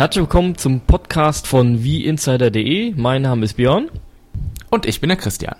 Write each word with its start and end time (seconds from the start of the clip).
Herzlich 0.00 0.22
willkommen 0.22 0.56
zum 0.56 0.80
Podcast 0.80 1.46
von 1.46 1.84
wieinsider.de. 1.84 2.94
Mein 2.96 3.20
Name 3.20 3.44
ist 3.44 3.58
Björn. 3.58 3.90
Und 4.70 4.86
ich 4.86 5.02
bin 5.02 5.08
der 5.08 5.18
Christian. 5.18 5.56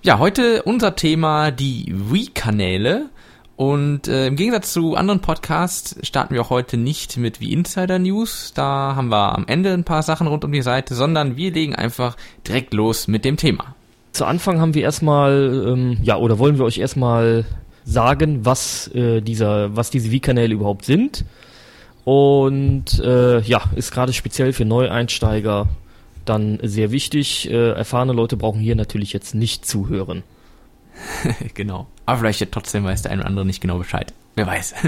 Ja, 0.00 0.18
heute 0.18 0.62
unser 0.62 0.96
Thema 0.96 1.50
die 1.50 1.92
Wii-Kanäle. 1.94 3.10
Und 3.56 4.08
äh, 4.08 4.28
im 4.28 4.36
Gegensatz 4.36 4.72
zu 4.72 4.94
anderen 4.94 5.20
Podcasts 5.20 5.98
starten 6.00 6.32
wir 6.32 6.40
auch 6.40 6.48
heute 6.48 6.78
nicht 6.78 7.18
mit 7.18 7.42
wie 7.42 7.52
Insider 7.52 7.98
News. 7.98 8.54
Da 8.54 8.94
haben 8.96 9.08
wir 9.08 9.36
am 9.36 9.46
Ende 9.46 9.74
ein 9.74 9.84
paar 9.84 10.02
Sachen 10.02 10.28
rund 10.28 10.42
um 10.42 10.52
die 10.52 10.62
Seite, 10.62 10.94
sondern 10.94 11.36
wir 11.36 11.52
legen 11.52 11.74
einfach 11.74 12.16
direkt 12.48 12.72
los 12.72 13.06
mit 13.06 13.26
dem 13.26 13.36
Thema. 13.36 13.74
Zu 14.12 14.24
Anfang 14.24 14.62
haben 14.62 14.72
wir 14.72 14.82
erstmal, 14.82 15.74
ähm, 15.74 15.98
ja, 16.02 16.16
oder 16.16 16.38
wollen 16.38 16.56
wir 16.56 16.64
euch 16.64 16.78
erstmal 16.78 17.44
sagen, 17.84 18.46
was 18.46 18.88
äh, 18.94 19.20
dieser, 19.20 19.76
was 19.76 19.90
diese 19.90 20.10
Wii-Kanäle 20.10 20.54
überhaupt 20.54 20.86
sind. 20.86 21.26
Und 22.06 23.00
äh, 23.00 23.40
ja, 23.40 23.64
ist 23.74 23.90
gerade 23.90 24.12
speziell 24.12 24.52
für 24.52 24.64
Neueinsteiger 24.64 25.66
dann 26.24 26.60
sehr 26.62 26.92
wichtig. 26.92 27.50
Äh, 27.50 27.72
erfahrene 27.72 28.12
Leute 28.12 28.36
brauchen 28.36 28.60
hier 28.60 28.76
natürlich 28.76 29.12
jetzt 29.12 29.34
nicht 29.34 29.66
zuhören. 29.66 30.22
genau. 31.54 31.88
Aber 32.04 32.18
vielleicht 32.20 32.52
trotzdem 32.52 32.84
weiß 32.84 33.02
der 33.02 33.10
eine 33.10 33.22
oder 33.22 33.28
andere 33.28 33.44
nicht 33.44 33.60
genau 33.60 33.78
Bescheid. 33.78 34.14
Wer 34.36 34.46
weiß. 34.46 34.74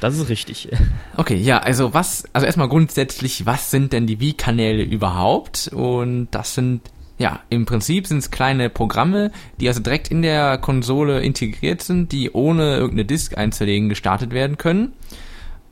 Das 0.00 0.18
ist 0.18 0.28
richtig. 0.28 0.68
Okay, 1.16 1.36
ja, 1.36 1.58
also 1.58 1.94
was, 1.94 2.24
also 2.32 2.44
erstmal 2.44 2.68
grundsätzlich, 2.68 3.46
was 3.46 3.70
sind 3.70 3.92
denn 3.92 4.08
die 4.08 4.18
Wii-Kanäle 4.18 4.82
überhaupt? 4.82 5.70
Und 5.72 6.26
das 6.32 6.56
sind, 6.56 6.80
ja, 7.18 7.38
im 7.50 7.66
Prinzip 7.66 8.08
sind 8.08 8.18
es 8.18 8.32
kleine 8.32 8.68
Programme, 8.68 9.30
die 9.60 9.68
also 9.68 9.78
direkt 9.78 10.08
in 10.08 10.22
der 10.22 10.58
Konsole 10.58 11.20
integriert 11.20 11.82
sind, 11.82 12.10
die 12.10 12.32
ohne 12.32 12.74
irgendeine 12.78 13.04
Disk 13.04 13.38
einzulegen 13.38 13.88
gestartet 13.88 14.32
werden 14.32 14.58
können. 14.58 14.92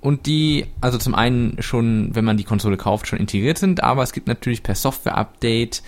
Und 0.00 0.26
die, 0.26 0.66
also 0.80 0.96
zum 0.96 1.14
einen 1.14 1.60
schon, 1.60 2.14
wenn 2.14 2.24
man 2.24 2.36
die 2.36 2.44
Konsole 2.44 2.76
kauft, 2.76 3.06
schon 3.06 3.18
integriert 3.18 3.58
sind, 3.58 3.82
aber 3.82 4.02
es 4.02 4.12
gibt 4.12 4.28
natürlich 4.28 4.62
per 4.62 4.74
Software-Update 4.74 5.82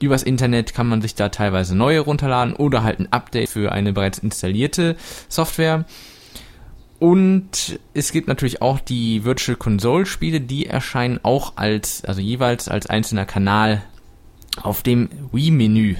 Übers 0.00 0.22
Internet 0.22 0.74
kann 0.74 0.88
man 0.88 1.00
sich 1.00 1.14
da 1.14 1.30
teilweise 1.30 1.74
neue 1.74 2.00
runterladen 2.00 2.54
oder 2.54 2.82
halt 2.82 3.00
ein 3.00 3.12
Update 3.12 3.48
für 3.48 3.72
eine 3.72 3.92
bereits 3.92 4.18
installierte 4.18 4.96
Software. 5.28 5.86
Und 6.98 7.78
es 7.94 8.12
gibt 8.12 8.28
natürlich 8.28 8.62
auch 8.62 8.78
die 8.78 9.24
Virtual 9.24 9.56
Console 9.56 10.06
Spiele, 10.06 10.40
die 10.40 10.66
erscheinen 10.66 11.20
auch 11.22 11.54
als, 11.56 12.04
also 12.04 12.20
jeweils 12.20 12.68
als 12.68 12.86
einzelner 12.86 13.26
Kanal 13.26 13.82
auf 14.62 14.82
dem 14.82 15.08
Wii-Menü. 15.32 15.96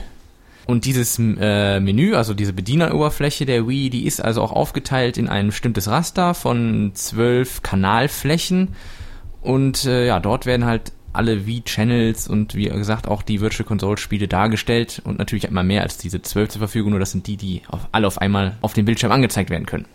Und 0.67 0.85
dieses 0.85 1.19
äh, 1.19 1.79
Menü, 1.79 2.15
also 2.15 2.35
diese 2.35 2.53
Bedieneroberfläche 2.53 3.47
der 3.47 3.69
Wii, 3.69 3.89
die 3.89 4.05
ist 4.05 4.21
also 4.21 4.43
auch 4.43 4.53
aufgeteilt 4.53 5.17
in 5.17 5.29
ein 5.29 5.47
bestimmtes 5.47 5.89
Raster 5.89 6.35
von 6.35 6.91
zwölf 6.95 7.63
Kanalflächen. 7.63 8.75
Und 9.43 9.85
äh, 9.85 10.09
ja, 10.09 10.19
dort 10.19 10.45
werden 10.45 10.67
halt 10.67 10.93
alle 11.17 11.47
Wii-Channels 11.47 12.29
und 12.29 12.55
wie 12.55 12.65
gesagt 12.67 13.09
auch 13.09 13.23
die 13.23 13.41
Virtual 13.41 13.67
Console-Spiele 13.67 14.29
dargestellt 14.29 15.01
und 15.05 15.19
natürlich 15.19 15.51
man 15.51 15.67
mehr 15.67 15.83
als 15.83 15.99
diese 15.99 16.21
zwölf 16.21 16.51
zur 16.51 16.59
Verfügung, 16.59 16.91
nur 16.91 17.01
das 17.01 17.13
sind 17.13 17.27
die, 17.27 17.37
die 17.37 17.63
auf, 17.69 17.89
alle 17.93 18.07
auf 18.07 18.21
einmal 18.21 18.57
auf 18.61 18.75
dem 18.75 18.85
Bildschirm 18.85 19.13
angezeigt 19.13 19.51
werden 19.51 19.67
können. 19.67 19.87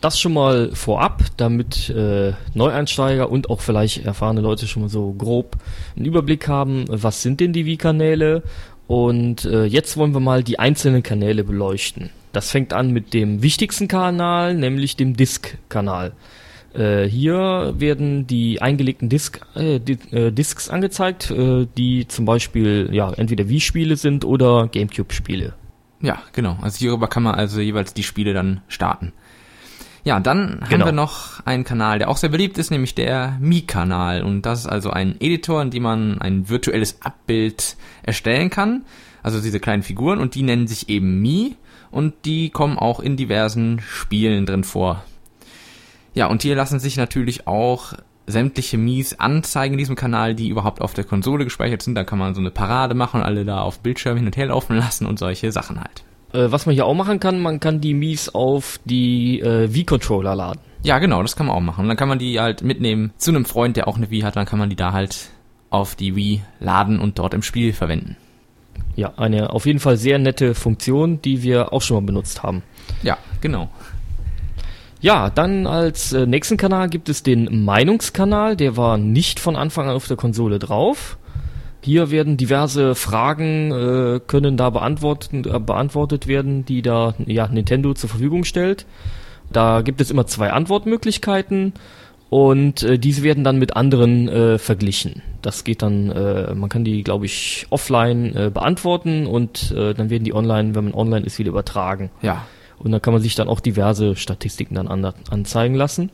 Das 0.00 0.18
schon 0.18 0.32
mal 0.32 0.70
vorab, 0.72 1.24
damit 1.36 1.90
äh, 1.90 2.32
Neueinsteiger 2.54 3.30
und 3.30 3.50
auch 3.50 3.60
vielleicht 3.60 4.06
erfahrene 4.06 4.40
Leute 4.40 4.66
schon 4.66 4.82
mal 4.82 4.88
so 4.88 5.12
grob 5.12 5.56
einen 5.94 6.06
Überblick 6.06 6.48
haben, 6.48 6.86
was 6.88 7.20
sind 7.20 7.40
denn 7.40 7.52
die 7.52 7.66
Wii-Kanäle 7.66 8.42
und 8.90 9.44
äh, 9.44 9.66
jetzt 9.66 9.96
wollen 9.96 10.14
wir 10.14 10.20
mal 10.20 10.42
die 10.42 10.58
einzelnen 10.58 11.04
Kanäle 11.04 11.44
beleuchten. 11.44 12.10
Das 12.32 12.50
fängt 12.50 12.72
an 12.72 12.90
mit 12.90 13.14
dem 13.14 13.40
wichtigsten 13.40 13.86
Kanal, 13.86 14.54
nämlich 14.54 14.96
dem 14.96 15.16
Disk-Kanal. 15.16 16.10
Äh, 16.74 17.04
hier 17.04 17.74
werden 17.76 18.26
die 18.26 18.60
eingelegten 18.60 19.08
Disk, 19.08 19.42
äh, 19.54 19.78
die, 19.78 19.92
äh, 20.10 20.32
Disks 20.32 20.68
angezeigt, 20.68 21.30
äh, 21.30 21.68
die 21.76 22.08
zum 22.08 22.24
Beispiel 22.24 22.88
ja 22.90 23.12
entweder 23.12 23.48
Wii-Spiele 23.48 23.94
sind 23.94 24.24
oder 24.24 24.66
GameCube-Spiele. 24.66 25.54
Ja, 26.00 26.18
genau. 26.32 26.58
Also 26.60 26.78
hierüber 26.78 27.06
kann 27.06 27.22
man 27.22 27.36
also 27.36 27.60
jeweils 27.60 27.94
die 27.94 28.02
Spiele 28.02 28.34
dann 28.34 28.60
starten. 28.66 29.12
Ja, 30.02 30.18
dann 30.18 30.60
genau. 30.68 30.70
haben 30.70 30.84
wir 30.86 30.92
noch 30.92 31.44
einen 31.44 31.64
Kanal, 31.64 31.98
der 31.98 32.08
auch 32.08 32.16
sehr 32.16 32.30
beliebt 32.30 32.56
ist, 32.58 32.70
nämlich 32.70 32.94
der 32.94 33.36
Mi-Kanal. 33.40 34.22
Und 34.22 34.42
das 34.42 34.60
ist 34.60 34.66
also 34.66 34.90
ein 34.90 35.16
Editor, 35.20 35.60
in 35.62 35.70
dem 35.70 35.82
man 35.82 36.20
ein 36.20 36.48
virtuelles 36.48 37.02
Abbild 37.02 37.76
erstellen 38.02 38.50
kann. 38.50 38.82
Also 39.22 39.40
diese 39.40 39.60
kleinen 39.60 39.82
Figuren 39.82 40.18
und 40.18 40.34
die 40.34 40.42
nennen 40.42 40.66
sich 40.66 40.88
eben 40.88 41.20
Mi 41.20 41.56
und 41.90 42.14
die 42.24 42.50
kommen 42.50 42.78
auch 42.78 43.00
in 43.00 43.16
diversen 43.16 43.80
Spielen 43.80 44.46
drin 44.46 44.64
vor. 44.64 45.04
Ja, 46.14 46.26
und 46.26 46.42
hier 46.42 46.56
lassen 46.56 46.80
sich 46.80 46.96
natürlich 46.96 47.46
auch 47.46 47.92
sämtliche 48.26 48.78
Mies 48.78 49.18
anzeigen 49.18 49.74
in 49.74 49.78
diesem 49.78 49.96
Kanal, 49.96 50.34
die 50.34 50.48
überhaupt 50.48 50.80
auf 50.80 50.94
der 50.94 51.04
Konsole 51.04 51.44
gespeichert 51.44 51.82
sind. 51.82 51.94
Da 51.94 52.04
kann 52.04 52.18
man 52.18 52.34
so 52.34 52.40
eine 52.40 52.50
Parade 52.50 52.94
machen, 52.94 53.22
alle 53.22 53.44
da 53.44 53.60
auf 53.60 53.80
Bildschirm 53.80 54.16
hin 54.16 54.26
und 54.26 54.36
her 54.36 54.46
laufen 54.46 54.76
lassen 54.76 55.06
und 55.06 55.18
solche 55.18 55.52
Sachen 55.52 55.80
halt. 55.80 56.04
Äh, 56.32 56.50
was 56.50 56.66
man 56.66 56.74
hier 56.74 56.86
auch 56.86 56.94
machen 56.94 57.20
kann, 57.20 57.40
man 57.40 57.60
kann 57.60 57.80
die 57.80 57.94
Mies 57.94 58.28
auf 58.28 58.78
die 58.84 59.40
äh, 59.40 59.72
Wii-Controller 59.72 60.34
laden. 60.34 60.60
Ja, 60.82 60.98
genau, 60.98 61.22
das 61.22 61.36
kann 61.36 61.46
man 61.46 61.56
auch 61.56 61.60
machen. 61.60 61.82
Und 61.82 61.88
dann 61.88 61.96
kann 61.96 62.08
man 62.08 62.18
die 62.18 62.40
halt 62.40 62.62
mitnehmen 62.62 63.12
zu 63.18 63.30
einem 63.30 63.44
Freund, 63.44 63.76
der 63.76 63.88
auch 63.88 63.96
eine 63.96 64.10
Wii 64.10 64.22
hat, 64.22 64.36
dann 64.36 64.46
kann 64.46 64.58
man 64.58 64.70
die 64.70 64.76
da 64.76 64.92
halt 64.92 65.30
auf 65.68 65.94
die 65.94 66.16
Wii 66.16 66.42
laden 66.58 66.98
und 67.00 67.18
dort 67.18 67.34
im 67.34 67.42
Spiel 67.42 67.72
verwenden. 67.72 68.16
Ja, 68.96 69.12
eine 69.16 69.50
auf 69.50 69.66
jeden 69.66 69.78
Fall 69.78 69.96
sehr 69.96 70.18
nette 70.18 70.54
Funktion, 70.54 71.22
die 71.22 71.42
wir 71.42 71.72
auch 71.72 71.82
schon 71.82 71.96
mal 71.96 72.06
benutzt 72.06 72.42
haben. 72.42 72.62
Ja, 73.02 73.18
genau. 73.40 73.68
Ja, 75.00 75.30
dann 75.30 75.66
als 75.66 76.12
äh, 76.12 76.26
nächsten 76.26 76.56
Kanal 76.56 76.88
gibt 76.88 77.08
es 77.08 77.22
den 77.22 77.64
Meinungskanal, 77.64 78.56
der 78.56 78.76
war 78.76 78.98
nicht 78.98 79.40
von 79.40 79.56
Anfang 79.56 79.88
an 79.88 79.96
auf 79.96 80.06
der 80.06 80.16
Konsole 80.16 80.58
drauf. 80.58 81.16
Hier 81.82 82.10
werden 82.10 82.36
diverse 82.36 82.94
Fragen 82.94 83.72
äh, 83.72 84.20
können 84.26 84.56
da 84.56 84.70
beantwortet, 84.70 85.46
äh, 85.46 85.58
beantwortet 85.58 86.26
werden, 86.26 86.64
die 86.64 86.82
da 86.82 87.14
ja, 87.26 87.48
Nintendo 87.48 87.94
zur 87.94 88.10
Verfügung 88.10 88.44
stellt. 88.44 88.86
Da 89.52 89.80
gibt 89.80 90.00
es 90.00 90.10
immer 90.10 90.26
zwei 90.26 90.52
Antwortmöglichkeiten 90.52 91.72
und 92.28 92.82
äh, 92.84 92.98
diese 92.98 93.22
werden 93.22 93.42
dann 93.42 93.58
mit 93.58 93.76
anderen 93.76 94.28
äh, 94.28 94.58
verglichen. 94.58 95.22
Das 95.42 95.64
geht 95.64 95.82
dann, 95.82 96.10
äh, 96.10 96.54
man 96.54 96.68
kann 96.68 96.84
die, 96.84 97.02
glaube 97.02 97.26
ich, 97.26 97.66
offline 97.70 98.36
äh, 98.36 98.50
beantworten 98.52 99.26
und 99.26 99.72
äh, 99.72 99.94
dann 99.94 100.10
werden 100.10 100.24
die 100.24 100.34
online, 100.34 100.74
wenn 100.74 100.84
man 100.84 100.94
online 100.94 101.26
ist, 101.26 101.38
wieder 101.38 101.50
übertragen. 101.50 102.10
Ja. 102.22 102.46
Und 102.78 102.92
da 102.92 103.00
kann 103.00 103.12
man 103.12 103.22
sich 103.22 103.34
dann 103.34 103.48
auch 103.48 103.60
diverse 103.60 104.16
Statistiken 104.16 104.76
dann 104.76 104.86
an, 104.86 105.12
anzeigen 105.30 105.74
lassen. 105.74 106.10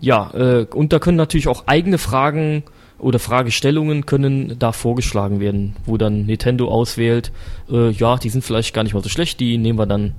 Ja, 0.00 0.30
äh, 0.34 0.66
und 0.72 0.92
da 0.92 0.98
können 0.98 1.16
natürlich 1.16 1.48
auch 1.48 1.66
eigene 1.66 1.98
Fragen 1.98 2.64
oder 3.00 3.18
Fragestellungen 3.18 4.06
können 4.06 4.58
da 4.58 4.72
vorgeschlagen 4.72 5.40
werden, 5.40 5.76
wo 5.84 5.96
dann 5.96 6.26
Nintendo 6.26 6.68
auswählt, 6.68 7.32
äh, 7.70 7.90
ja, 7.90 8.16
die 8.16 8.30
sind 8.30 8.44
vielleicht 8.44 8.74
gar 8.74 8.82
nicht 8.82 8.94
mal 8.94 9.02
so 9.02 9.08
schlecht, 9.08 9.40
die 9.40 9.58
nehmen 9.58 9.78
wir 9.78 9.86
dann 9.86 10.14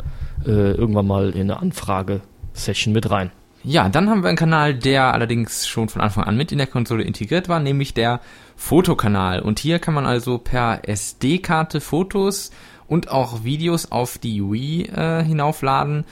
äh, 0.45 0.71
irgendwann 0.71 1.07
mal 1.07 1.29
in 1.31 1.41
eine 1.41 1.59
Anfrage-Session 1.59 2.93
mit 2.93 3.09
rein. 3.09 3.31
Ja, 3.63 3.89
dann 3.89 4.09
haben 4.09 4.23
wir 4.23 4.29
einen 4.29 4.37
Kanal, 4.37 4.73
der 4.73 5.13
allerdings 5.13 5.67
schon 5.67 5.87
von 5.87 6.01
Anfang 6.01 6.23
an 6.23 6.35
mit 6.35 6.51
in 6.51 6.57
der 6.57 6.67
Konsole 6.67 7.03
integriert 7.03 7.47
war, 7.47 7.59
nämlich 7.59 7.93
der 7.93 8.19
Fotokanal. 8.55 9.41
Und 9.41 9.59
hier 9.59 9.77
kann 9.77 9.93
man 9.93 10.07
also 10.07 10.39
per 10.39 10.87
SD-Karte 10.89 11.79
Fotos 11.79 12.51
und 12.87 13.11
auch 13.11 13.43
Videos 13.43 13.91
auf 13.91 14.17
die 14.17 14.41
Wii 14.41 14.85
äh, 14.87 15.23
hinaufladen 15.23 16.05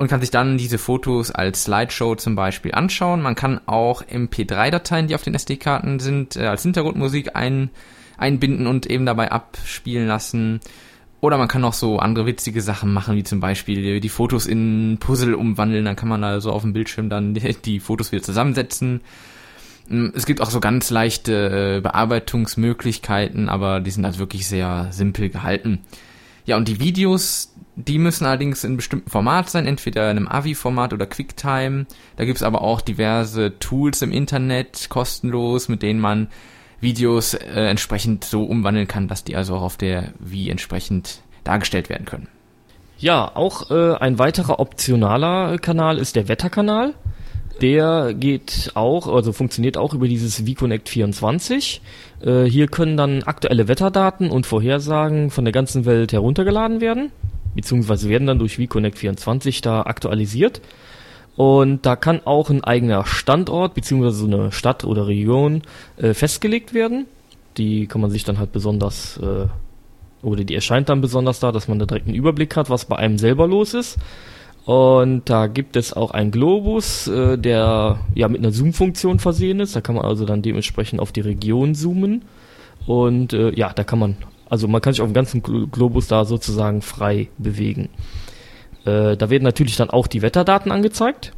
und 0.00 0.08
kann 0.08 0.22
sich 0.22 0.30
dann 0.30 0.56
diese 0.56 0.78
Fotos 0.78 1.30
als 1.30 1.64
Slideshow 1.64 2.14
zum 2.14 2.34
Beispiel 2.34 2.72
anschauen. 2.72 3.20
Man 3.20 3.34
kann 3.34 3.60
auch 3.66 4.02
MP3-Dateien, 4.02 5.08
die 5.08 5.14
auf 5.14 5.22
den 5.22 5.34
SD-Karten 5.34 6.00
sind, 6.00 6.36
äh, 6.36 6.46
als 6.46 6.62
Hintergrundmusik 6.62 7.36
ein, 7.36 7.68
einbinden 8.16 8.66
und 8.66 8.86
eben 8.86 9.04
dabei 9.04 9.30
abspielen 9.30 10.08
lassen. 10.08 10.60
Oder 11.20 11.36
man 11.36 11.48
kann 11.48 11.62
auch 11.64 11.74
so 11.74 11.98
andere 11.98 12.24
witzige 12.24 12.62
Sachen 12.62 12.94
machen, 12.94 13.14
wie 13.14 13.24
zum 13.24 13.40
Beispiel 13.40 14.00
die 14.00 14.08
Fotos 14.08 14.46
in 14.46 14.96
Puzzle 15.00 15.34
umwandeln. 15.34 15.84
Dann 15.84 15.96
kann 15.96 16.08
man 16.08 16.24
also 16.24 16.50
auf 16.50 16.62
dem 16.62 16.72
Bildschirm 16.72 17.10
dann 17.10 17.34
die, 17.66 17.78
Fotos 17.78 18.10
wieder 18.10 18.22
zusammensetzen. 18.22 19.02
Mm, 19.90 20.06
es 20.14 20.24
gibt 20.24 20.40
auch 20.40 20.50
so 20.50 20.60
ganz 20.60 20.88
leichte 20.88 21.76
äh, 21.76 21.80
Bearbeitungsmöglichkeiten, 21.82 23.50
aber 23.50 23.80
die 23.80 23.90
sind 23.90 24.06
halt 24.06 24.18
wirklich 24.18 24.48
sehr 24.48 24.88
simpel 24.92 25.28
gehalten. 25.28 25.80
Ja, 26.46 26.56
und 26.56 26.68
die 26.68 26.80
Videos, 26.80 27.54
die 27.76 27.98
müssen 27.98 28.26
allerdings 28.26 28.64
in 28.64 28.70
einem 28.70 28.76
bestimmten 28.78 29.10
Format 29.10 29.48
sein, 29.48 29.66
entweder 29.66 30.10
in 30.10 30.16
einem 30.16 30.28
AVI-Format 30.28 30.92
oder 30.92 31.06
QuickTime. 31.06 31.86
Da 32.16 32.24
gibt's 32.24 32.42
aber 32.42 32.62
auch 32.62 32.80
diverse 32.80 33.58
Tools 33.58 34.02
im 34.02 34.12
Internet, 34.12 34.88
kostenlos, 34.88 35.68
mit 35.68 35.82
denen 35.82 36.00
man 36.00 36.28
Videos 36.80 37.34
äh, 37.34 37.66
entsprechend 37.66 38.24
so 38.24 38.44
umwandeln 38.44 38.88
kann, 38.88 39.08
dass 39.08 39.24
die 39.24 39.36
also 39.36 39.56
auch 39.56 39.62
auf 39.62 39.76
der 39.76 40.12
Wii 40.18 40.50
entsprechend 40.50 41.20
dargestellt 41.44 41.88
werden 41.88 42.06
können. 42.06 42.28
Ja, 42.98 43.30
auch 43.34 43.70
äh, 43.70 43.94
ein 43.94 44.18
weiterer 44.18 44.60
optionaler 44.60 45.58
Kanal 45.58 45.98
ist 45.98 46.16
der 46.16 46.28
Wetterkanal. 46.28 46.94
Der 47.60 48.14
geht 48.14 48.72
auch, 48.74 49.06
also 49.06 49.32
funktioniert 49.32 49.76
auch 49.76 49.92
über 49.92 50.08
dieses 50.08 50.42
VConnect 50.46 50.88
24. 50.88 51.82
Äh, 52.22 52.44
hier 52.44 52.68
können 52.68 52.96
dann 52.96 53.22
aktuelle 53.22 53.68
Wetterdaten 53.68 54.30
und 54.30 54.46
Vorhersagen 54.46 55.30
von 55.30 55.44
der 55.44 55.52
ganzen 55.52 55.84
Welt 55.84 56.12
heruntergeladen 56.12 56.80
werden, 56.80 57.12
beziehungsweise 57.54 58.08
werden 58.08 58.26
dann 58.26 58.38
durch 58.38 58.56
VConnect 58.56 58.98
24 58.98 59.60
da 59.60 59.82
aktualisiert. 59.82 60.60
Und 61.36 61.86
da 61.86 61.96
kann 61.96 62.20
auch 62.24 62.50
ein 62.50 62.64
eigener 62.64 63.06
Standort 63.06 63.74
beziehungsweise 63.74 64.26
eine 64.26 64.52
Stadt 64.52 64.84
oder 64.84 65.06
Region 65.06 65.62
äh, 65.96 66.12
festgelegt 66.12 66.74
werden. 66.74 67.06
Die 67.56 67.86
kann 67.86 68.00
man 68.00 68.10
sich 68.10 68.24
dann 68.24 68.38
halt 68.38 68.52
besonders 68.52 69.18
äh, 69.18 69.46
oder 70.22 70.44
die 70.44 70.54
erscheint 70.54 70.88
dann 70.88 71.00
besonders 71.00 71.40
da, 71.40 71.52
dass 71.52 71.68
man 71.68 71.78
da 71.78 71.86
direkt 71.86 72.06
einen 72.06 72.16
Überblick 72.16 72.56
hat, 72.56 72.68
was 72.68 72.84
bei 72.84 72.96
einem 72.96 73.18
selber 73.18 73.46
los 73.46 73.74
ist. 73.74 73.98
Und 74.66 75.22
da 75.24 75.46
gibt 75.46 75.76
es 75.76 75.94
auch 75.94 76.10
einen 76.10 76.30
Globus, 76.30 77.08
äh, 77.08 77.38
der 77.38 78.00
ja 78.14 78.28
mit 78.28 78.40
einer 78.40 78.52
Zoom-Funktion 78.52 79.18
versehen 79.18 79.60
ist. 79.60 79.74
Da 79.74 79.80
kann 79.80 79.94
man 79.94 80.04
also 80.04 80.26
dann 80.26 80.42
dementsprechend 80.42 81.00
auf 81.00 81.12
die 81.12 81.22
Region 81.22 81.74
zoomen. 81.74 82.22
Und 82.86 83.32
äh, 83.32 83.50
ja, 83.54 83.72
da 83.72 83.84
kann 83.84 83.98
man, 83.98 84.16
also 84.50 84.68
man 84.68 84.82
kann 84.82 84.92
sich 84.92 85.00
auf 85.00 85.08
dem 85.08 85.14
ganzen 85.14 85.42
Globus 85.42 86.08
da 86.08 86.24
sozusagen 86.26 86.82
frei 86.82 87.28
bewegen. 87.38 87.88
Äh, 88.84 89.16
da 89.16 89.30
werden 89.30 89.44
natürlich 89.44 89.76
dann 89.76 89.90
auch 89.90 90.06
die 90.06 90.22
Wetterdaten 90.22 90.72
angezeigt. 90.72 91.32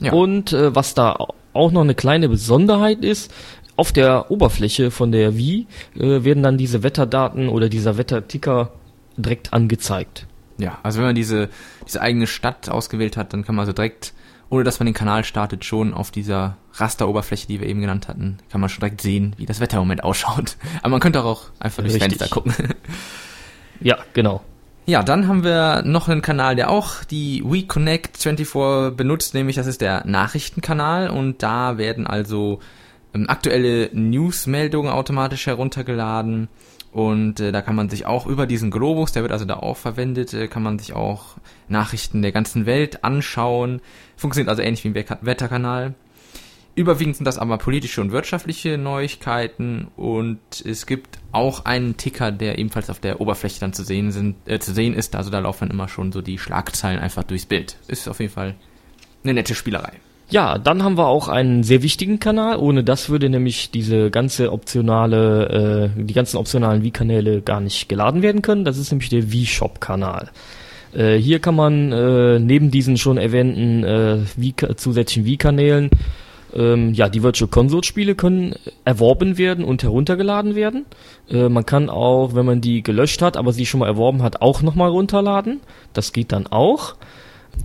Ja. 0.00 0.12
Und 0.12 0.52
äh, 0.52 0.74
was 0.74 0.94
da 0.94 1.16
auch 1.52 1.72
noch 1.72 1.80
eine 1.82 1.94
kleine 1.94 2.28
Besonderheit 2.28 3.04
ist, 3.04 3.34
auf 3.76 3.92
der 3.92 4.30
Oberfläche 4.30 4.90
von 4.90 5.12
der 5.12 5.36
Wii 5.36 5.66
äh, 5.96 6.24
werden 6.24 6.42
dann 6.42 6.56
diese 6.56 6.82
Wetterdaten 6.82 7.48
oder 7.48 7.68
dieser 7.68 7.98
Wetterticker 7.98 8.72
direkt 9.16 9.52
angezeigt. 9.52 10.26
Ja, 10.58 10.78
also 10.82 10.98
wenn 10.98 11.06
man 11.06 11.14
diese, 11.14 11.48
diese 11.86 12.00
eigene 12.00 12.26
Stadt 12.26 12.68
ausgewählt 12.68 13.16
hat, 13.16 13.32
dann 13.32 13.44
kann 13.44 13.54
man 13.54 13.62
also 13.62 13.72
direkt, 13.72 14.12
ohne 14.50 14.64
dass 14.64 14.78
man 14.80 14.86
den 14.86 14.94
Kanal 14.94 15.24
startet, 15.24 15.64
schon 15.64 15.92
auf 15.92 16.10
dieser 16.10 16.56
Rasteroberfläche, 16.74 17.46
die 17.46 17.60
wir 17.60 17.68
eben 17.68 17.80
genannt 17.80 18.08
hatten, 18.08 18.38
kann 18.50 18.60
man 18.60 18.70
schon 18.70 18.80
direkt 18.80 19.00
sehen, 19.00 19.34
wie 19.36 19.46
das 19.46 19.60
Wetter 19.60 19.76
im 19.76 19.82
Moment 19.82 20.04
ausschaut. 20.04 20.56
Aber 20.80 20.90
man 20.90 21.00
könnte 21.00 21.22
auch 21.22 21.44
einfach 21.58 21.82
durchs 21.82 21.94
Richtig. 21.94 22.18
Fenster 22.18 22.28
gucken. 22.28 22.54
Ja, 23.80 23.96
genau. 24.12 24.42
Ja, 24.86 25.04
dann 25.04 25.28
haben 25.28 25.44
wir 25.44 25.82
noch 25.82 26.08
einen 26.08 26.20
Kanal, 26.20 26.56
der 26.56 26.68
auch 26.68 27.04
die 27.04 27.44
WeConnect 27.44 28.16
24 28.16 28.96
benutzt, 28.96 29.34
nämlich 29.34 29.54
das 29.54 29.68
ist 29.68 29.80
der 29.80 30.04
Nachrichtenkanal 30.04 31.10
und 31.10 31.44
da 31.44 31.78
werden 31.78 32.06
also 32.06 32.58
ähm, 33.14 33.28
aktuelle 33.28 33.90
Newsmeldungen 33.92 34.90
automatisch 34.90 35.46
heruntergeladen 35.46 36.48
und 36.92 37.40
äh, 37.40 37.52
da 37.52 37.60
kann 37.60 37.76
man 37.76 37.90
sich 37.90 38.06
auch 38.06 38.26
über 38.26 38.46
diesen 38.46 38.70
Globus, 38.70 39.12
der 39.12 39.22
wird 39.22 39.32
also 39.32 39.44
da 39.44 39.54
auch 39.54 39.76
verwendet, 39.76 40.32
äh, 40.32 40.48
kann 40.48 40.62
man 40.62 40.78
sich 40.78 40.94
auch 40.94 41.36
Nachrichten 41.68 42.22
der 42.22 42.32
ganzen 42.32 42.66
Welt 42.66 43.04
anschauen. 43.04 43.80
Funktioniert 44.16 44.48
also 44.48 44.62
ähnlich 44.62 44.84
wie 44.84 44.88
ein 44.88 45.18
Wetterkanal. 45.20 45.94
Überwiegend 46.74 47.16
sind 47.16 47.24
das 47.24 47.38
aber 47.38 47.58
politische 47.58 48.00
und 48.00 48.12
wirtschaftliche 48.12 48.78
Neuigkeiten 48.78 49.88
und 49.96 50.38
es 50.64 50.86
gibt 50.86 51.18
auch 51.32 51.64
einen 51.64 51.96
Ticker, 51.96 52.30
der 52.30 52.58
ebenfalls 52.58 52.88
auf 52.88 53.00
der 53.00 53.20
Oberfläche 53.20 53.58
dann 53.58 53.72
zu 53.72 53.82
sehen, 53.82 54.12
sind, 54.12 54.36
äh, 54.46 54.60
zu 54.60 54.72
sehen 54.72 54.94
ist. 54.94 55.16
Also 55.16 55.30
da 55.30 55.40
laufen 55.40 55.68
dann 55.68 55.70
immer 55.70 55.88
schon 55.88 56.12
so 56.12 56.22
die 56.22 56.38
Schlagzeilen 56.38 57.00
einfach 57.00 57.24
durchs 57.24 57.46
Bild. 57.46 57.76
Ist 57.88 58.08
auf 58.08 58.20
jeden 58.20 58.32
Fall 58.32 58.54
eine 59.24 59.34
nette 59.34 59.54
Spielerei. 59.54 59.94
Ja, 60.30 60.58
dann 60.58 60.82
haben 60.82 60.98
wir 60.98 61.06
auch 61.06 61.28
einen 61.28 61.62
sehr 61.62 61.82
wichtigen 61.82 62.18
Kanal. 62.18 62.58
Ohne 62.58 62.84
das 62.84 63.08
würde 63.08 63.30
nämlich 63.30 63.70
diese 63.70 64.10
ganze 64.10 64.52
optionale, 64.52 65.92
äh, 65.96 66.02
die 66.04 66.14
ganzen 66.14 66.36
optionalen 66.36 66.82
Wii-Kanäle 66.82 67.40
gar 67.40 67.60
nicht 67.60 67.88
geladen 67.88 68.20
werden 68.20 68.42
können. 68.42 68.64
Das 68.64 68.76
ist 68.76 68.90
nämlich 68.90 69.08
der 69.08 69.32
Wii-Shop-Kanal. 69.32 70.30
Äh, 70.94 71.16
hier 71.16 71.38
kann 71.38 71.54
man 71.54 71.92
äh, 71.92 72.38
neben 72.38 72.70
diesen 72.70 72.98
schon 72.98 73.16
erwähnten 73.16 73.84
äh, 73.84 74.18
Wii 74.36 74.54
zusätzlichen 74.76 75.24
Wii-Kanälen 75.24 75.90
ähm, 76.54 76.94
ja, 76.94 77.08
die 77.08 77.22
Virtual 77.22 77.48
Console 77.48 77.84
Spiele 77.84 78.14
können 78.14 78.54
erworben 78.84 79.38
werden 79.38 79.64
und 79.64 79.82
heruntergeladen 79.82 80.54
werden. 80.54 80.86
Äh, 81.30 81.48
man 81.48 81.66
kann 81.66 81.90
auch, 81.90 82.34
wenn 82.34 82.46
man 82.46 82.60
die 82.60 82.82
gelöscht 82.82 83.22
hat, 83.22 83.36
aber 83.36 83.52
sie 83.52 83.66
schon 83.66 83.80
mal 83.80 83.86
erworben 83.86 84.22
hat, 84.22 84.40
auch 84.40 84.62
nochmal 84.62 84.90
runterladen. 84.90 85.60
Das 85.92 86.12
geht 86.12 86.32
dann 86.32 86.46
auch. 86.46 86.94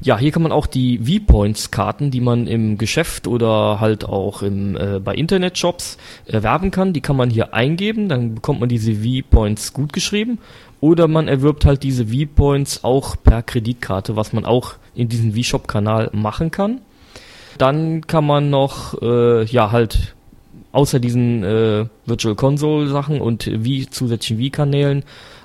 Ja, 0.01 0.17
hier 0.17 0.31
kann 0.31 0.43
man 0.43 0.51
auch 0.51 0.67
die 0.67 0.97
V-Points-Karten, 0.99 2.11
die 2.11 2.19
man 2.19 2.47
im 2.47 2.77
Geschäft 2.77 3.27
oder 3.27 3.79
halt 3.79 4.03
auch 4.03 4.41
im, 4.41 4.75
äh, 4.75 4.99
bei 4.99 5.15
Internetshops 5.15 5.97
erwerben 6.25 6.71
kann, 6.71 6.91
die 6.91 7.01
kann 7.01 7.15
man 7.15 7.29
hier 7.29 7.53
eingeben, 7.53 8.09
dann 8.09 8.35
bekommt 8.35 8.59
man 8.59 8.67
diese 8.67 8.95
V-Points 8.95 9.71
gut 9.73 9.93
geschrieben. 9.93 10.39
Oder 10.81 11.07
man 11.07 11.29
erwirbt 11.29 11.63
halt 11.63 11.83
diese 11.83 12.07
V-Points 12.07 12.83
auch 12.83 13.15
per 13.23 13.41
Kreditkarte, 13.43 14.17
was 14.17 14.33
man 14.33 14.43
auch 14.43 14.73
in 14.93 15.07
diesem 15.07 15.33
V-Shop-Kanal 15.33 16.09
machen 16.11 16.51
kann. 16.51 16.81
Dann 17.57 18.05
kann 18.05 18.25
man 18.25 18.49
noch, 18.49 19.01
äh, 19.01 19.45
ja, 19.45 19.71
halt 19.71 20.15
außer 20.73 20.99
diesen 20.99 21.43
äh, 21.43 21.85
Virtual 22.05 22.35
Console 22.35 22.89
Sachen 22.89 23.21
und 23.21 23.49
wie 23.63 23.89
zusätzlichen 23.89 24.39
Wii-Kanälen 24.39 25.03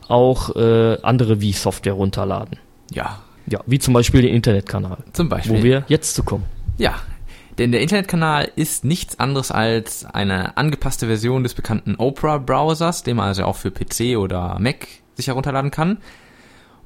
auch 0.09 0.57
äh, 0.57 0.97
andere 1.03 1.41
Wii-Software 1.41 1.93
runterladen. 1.93 2.59
Ja, 2.91 3.21
ja, 3.51 3.61
wie 3.67 3.79
zum 3.79 3.95
Beispiel 3.95 4.23
den 4.23 4.35
Internetkanal. 4.35 4.99
Zum 5.13 5.29
Beispiel. 5.29 5.59
Wo 5.59 5.63
wir 5.63 5.85
jetzt 5.89 6.15
zu 6.15 6.23
kommen. 6.23 6.45
Ja, 6.77 6.95
denn 7.59 7.73
der 7.73 7.81
Internetkanal 7.81 8.51
ist 8.55 8.85
nichts 8.85 9.19
anderes 9.19 9.51
als 9.51 10.05
eine 10.05 10.57
angepasste 10.57 11.07
Version 11.07 11.43
des 11.43 11.55
bekannten 11.55 11.97
Opera-Browsers, 11.97 13.03
den 13.03 13.17
man 13.17 13.29
also 13.29 13.45
auch 13.45 13.57
für 13.57 13.73
PC 13.73 14.17
oder 14.17 14.59
Mac 14.61 14.87
sich 15.17 15.27
herunterladen 15.27 15.73
kann. 15.73 15.99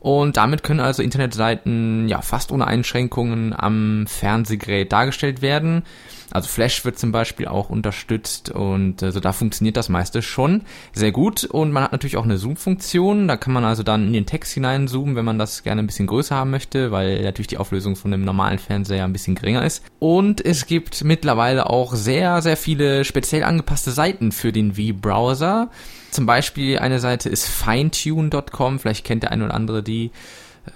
Und 0.00 0.37
damit 0.37 0.62
können 0.64 0.81
also 0.81 1.03
Internetseiten 1.03 2.09
ja 2.09 2.23
fast 2.23 2.50
ohne 2.50 2.67
Einschränkungen 2.67 3.55
am 3.56 4.06
Fernsehgerät 4.09 4.91
dargestellt 4.91 5.43
werden. 5.43 5.85
Also 6.32 6.49
Flash 6.49 6.84
wird 6.84 6.99
zum 6.99 7.12
Beispiel 7.12 7.46
auch 7.46 7.70
unterstützt 7.70 8.50
und 8.50 9.02
also 9.02 9.20
da 9.20 9.32
funktioniert 9.32 9.76
das 9.76 9.88
meiste 9.88 10.23
schon 10.23 10.62
sehr 10.93 11.12
gut. 11.12 11.44
Und 11.44 11.73
man 11.73 11.84
hat 11.84 11.93
natürlich 11.93 12.17
auch 12.17 12.25
eine 12.25 12.38
Zoom-Funktion. 12.38 13.29
Da 13.29 13.37
kann 13.37 13.52
man 13.52 13.64
also 13.64 13.82
dann 13.82 14.06
in 14.06 14.12
den 14.12 14.26
Text 14.26 14.52
hineinzoomen, 14.52 15.17
wenn 15.17 15.25
man 15.25 15.38
das 15.38 15.62
gerne 15.62 15.82
ein 15.82 15.87
bisschen 15.87 16.06
größer 16.06 16.34
haben 16.34 16.50
möchte, 16.50 16.90
weil 16.90 17.23
natürlich 17.23 17.49
die 17.49 17.58
Auflösung 17.58 17.96
von 17.96 18.12
einem 18.12 18.25
normalen 18.25 18.58
Fernseher 18.58 19.05
ein 19.05 19.12
bisschen 19.12 19.34
geringer 19.34 19.64
ist. 19.64 19.84
Und 19.99 20.44
es 20.44 20.67
gibt 20.67 21.05
mittlerweile 21.05 21.69
auch 21.69 21.94
sehr, 21.94 22.43
sehr 22.43 22.56
viele 22.56 23.05
speziell 23.05 23.44
angepasste 23.44 23.90
Seiten 23.90 24.33
für 24.33 24.52
den 24.52 24.75
V-Browser. 24.75 25.71
Zum 26.11 26.26
Beispiel 26.26 26.78
eine 26.78 26.99
Seite 26.99 27.28
ist 27.28 27.49
finetune.com, 27.49 28.78
vielleicht 28.78 29.04
kennt 29.04 29.23
der 29.23 29.33
eine 29.33 29.47
oder 29.47 29.54
andere 29.54 29.83
die. 29.83 30.11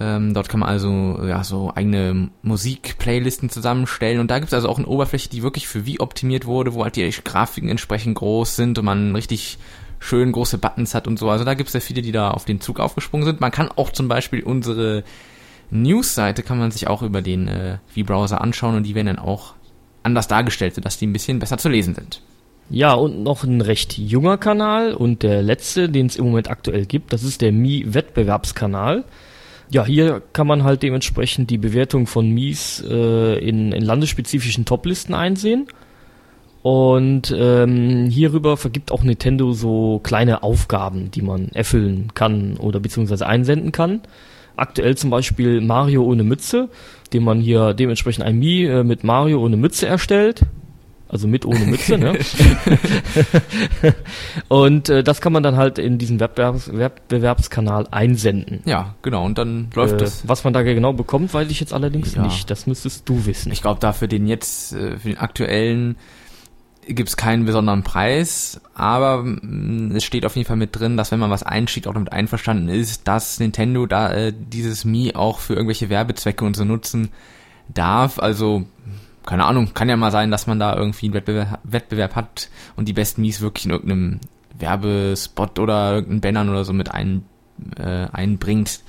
Ähm, 0.01 0.35
dort 0.35 0.49
kann 0.49 0.61
man 0.61 0.69
also 0.69 1.21
ja 1.25 1.45
so 1.45 1.73
eigene 1.75 2.31
Musik-Playlisten 2.43 3.51
zusammenstellen 3.51 4.19
und 4.19 4.31
da 4.31 4.41
gibt 4.41 4.49
es 4.49 4.55
also 4.55 4.69
auch 4.69 4.79
eine 4.79 4.89
Oberfläche, 4.89 5.29
die 5.29 5.43
wirklich 5.43 5.69
für 5.69 5.87
wie 5.87 6.01
optimiert 6.01 6.45
wurde, 6.45 6.75
wo 6.75 6.83
halt 6.83 6.97
die 6.97 7.09
Grafiken 7.09 7.69
entsprechend 7.69 8.17
groß 8.17 8.57
sind 8.57 8.79
und 8.79 8.85
man 8.85 9.15
richtig 9.15 9.59
schön 10.01 10.33
große 10.33 10.59
Buttons 10.59 10.95
hat 10.95 11.07
und 11.07 11.19
so. 11.19 11.31
Also 11.31 11.45
da 11.45 11.55
gibt 11.55 11.69
es 11.69 11.75
ja 11.75 11.81
viele, 11.81 12.03
die 12.03 12.13
da 12.13 12.31
auf 12.33 12.45
den 12.45 12.61
Zug 12.61 12.81
aufgesprungen 12.81 13.25
sind. 13.25 13.41
Man 13.41 13.53
kann 13.53 13.71
auch 13.75 13.91
zum 13.91 14.09
Beispiel 14.09 14.43
unsere 14.43 15.05
News-Seite 15.71 16.43
kann 16.43 16.59
man 16.59 16.71
sich 16.71 16.89
auch 16.89 17.03
über 17.03 17.23
den 17.23 17.49
äh, 17.49 17.79
V-Browser 17.95 18.41
anschauen 18.41 18.77
und 18.77 18.83
die 18.85 18.95
werden 18.95 19.07
dann 19.07 19.19
auch 19.19 19.55
anders 20.03 20.29
dargestellt, 20.29 20.75
sodass 20.75 20.99
die 20.99 21.07
ein 21.07 21.13
bisschen 21.13 21.39
besser 21.39 21.59
zu 21.59 21.69
lesen 21.69 21.95
sind. 21.95 22.23
Ja, 22.69 22.95
und 22.95 23.23
noch 23.23 23.45
ein 23.45 23.61
recht 23.61 23.97
junger 23.97 24.39
Kanal 24.39 24.95
und 24.95 25.23
der 25.23 25.43
letzte, 25.43 25.89
den 25.89 26.07
es 26.07 26.17
im 26.17 26.27
Moment 26.27 26.51
aktuell 26.51 26.85
gibt, 26.87 27.13
das 27.13 27.23
ist 27.23 27.41
der 27.41 27.53
Mi-Wettbewerbskanal. 27.53 29.05
Ja, 29.71 29.85
hier 29.85 30.23
kann 30.33 30.47
man 30.47 30.63
halt 30.63 30.83
dementsprechend 30.83 31.51
die 31.51 31.59
Bewertung 31.59 32.07
von 32.07 32.31
Mies 32.31 32.85
äh, 32.89 33.39
in, 33.39 33.73
in 33.73 33.83
landesspezifischen 33.83 34.65
Toplisten 34.65 35.15
einsehen. 35.15 35.67
Und 36.63 37.35
ähm, 37.37 38.07
hierüber 38.07 38.57
vergibt 38.57 38.91
auch 38.91 39.03
Nintendo 39.05 39.53
so 39.53 40.01
kleine 40.03 40.43
Aufgaben, 40.43 41.11
die 41.13 41.23
man 41.23 41.49
erfüllen 41.51 42.11
kann 42.15 42.57
oder 42.57 42.81
beziehungsweise 42.81 43.27
einsenden 43.27 43.71
kann. 43.71 44.01
Aktuell 44.57 44.97
zum 44.97 45.11
Beispiel 45.11 45.61
Mario 45.61 46.03
ohne 46.05 46.25
Mütze, 46.25 46.69
den 47.13 47.23
man 47.23 47.41
hier 47.41 47.75
dementsprechend 47.75 48.25
ein 48.25 48.39
Mii 48.39 48.67
äh, 48.67 48.85
mit 48.85 49.05
Mario 49.05 49.45
ohne 49.45 49.57
Mütze 49.57 49.87
erstellt. 49.87 50.43
Also 51.09 51.29
mit 51.29 51.47
ohne 51.47 51.61
Mütze, 51.61 51.99
ne? 51.99 52.19
und 54.49 54.89
äh, 54.89 55.05
das 55.05 55.21
kann 55.21 55.33
man 55.33 55.45
dann 55.45 55.57
halt 55.57 55.79
in 55.79 55.99
diesen 55.99 56.19
Wettbewerbs 56.19 56.73
Wettbewerbskanal 56.73 57.87
einsenden. 57.93 58.61
Ja, 58.65 58.97
genau. 59.03 59.25
Und 59.25 59.39
dann 59.39 59.69
läuft 59.75 60.03
äh, 60.03 60.11
Was 60.25 60.43
man 60.43 60.53
da 60.53 60.63
genau 60.63 60.93
bekommt, 60.93 61.33
weiß 61.33 61.49
ich 61.49 61.61
jetzt 61.61 61.73
allerdings 61.73 62.17
ja. 62.17 62.23
nicht. 62.23 62.51
Das 62.51 62.67
müsstest 62.67 63.09
du 63.09 63.25
wissen. 63.25 63.53
Ich 63.53 63.63
glaube, 63.63 63.79
da 63.79 63.93
für 63.93 64.09
den 64.09 64.27
jetzt, 64.27 64.73
äh, 64.73 64.99
für 64.99 65.09
den 65.09 65.19
aktuellen 65.19 65.97
gibt 66.89 67.09
es 67.09 67.17
keinen 67.17 67.45
besonderen 67.45 67.83
Preis, 67.83 68.61
aber 68.75 69.23
mm, 69.23 69.93
es 69.97 70.05
steht 70.05 70.25
auf 70.25 70.37
jeden 70.37 70.47
Fall 70.47 70.57
mit 70.57 70.79
drin, 70.79 70.97
dass 70.97 71.13
wenn 71.13 71.19
man 71.19 71.31
was 71.31 71.43
einschickt, 71.43 71.87
auch 71.87 71.95
damit 71.95 72.13
einverstanden 72.13 72.69
ist, 72.69 73.07
dass 73.07 73.39
Nintendo 73.39 73.87
da 73.87 74.13
äh, 74.13 74.33
dieses 74.37 74.85
Mi 74.85 75.15
auch 75.15 75.39
für 75.39 75.55
irgendwelche 75.55 75.89
Werbezwecke 75.89 76.45
und 76.45 76.57
so 76.57 76.65
nutzen 76.65 77.11
darf. 77.73 78.19
Also 78.19 78.65
keine 79.27 79.45
Ahnung, 79.45 79.75
kann 79.75 79.89
ja 79.89 79.97
mal 79.97 80.13
sein, 80.13 80.31
dass 80.31 80.47
man 80.47 80.59
da 80.59 80.77
irgendwie 80.77 81.07
einen 81.07 81.15
Wettbewerb, 81.15 81.61
Wettbewerb 81.65 82.15
hat 82.15 82.49
und 82.77 82.89
die 82.89 82.93
besten 82.93 83.23
Mies 83.23 83.41
wirklich 83.41 83.67
in 83.67 83.73
irgendeinem 83.73 84.21
Werbespot 84.59 85.59
oder 85.59 85.95
irgendeinen 85.95 86.21
Bannern 86.21 86.49
oder 86.49 86.65
so 86.65 86.73
mit 86.73 86.91
ein, 86.91 87.25
äh, 87.77 88.07
einbringt. 88.13 88.81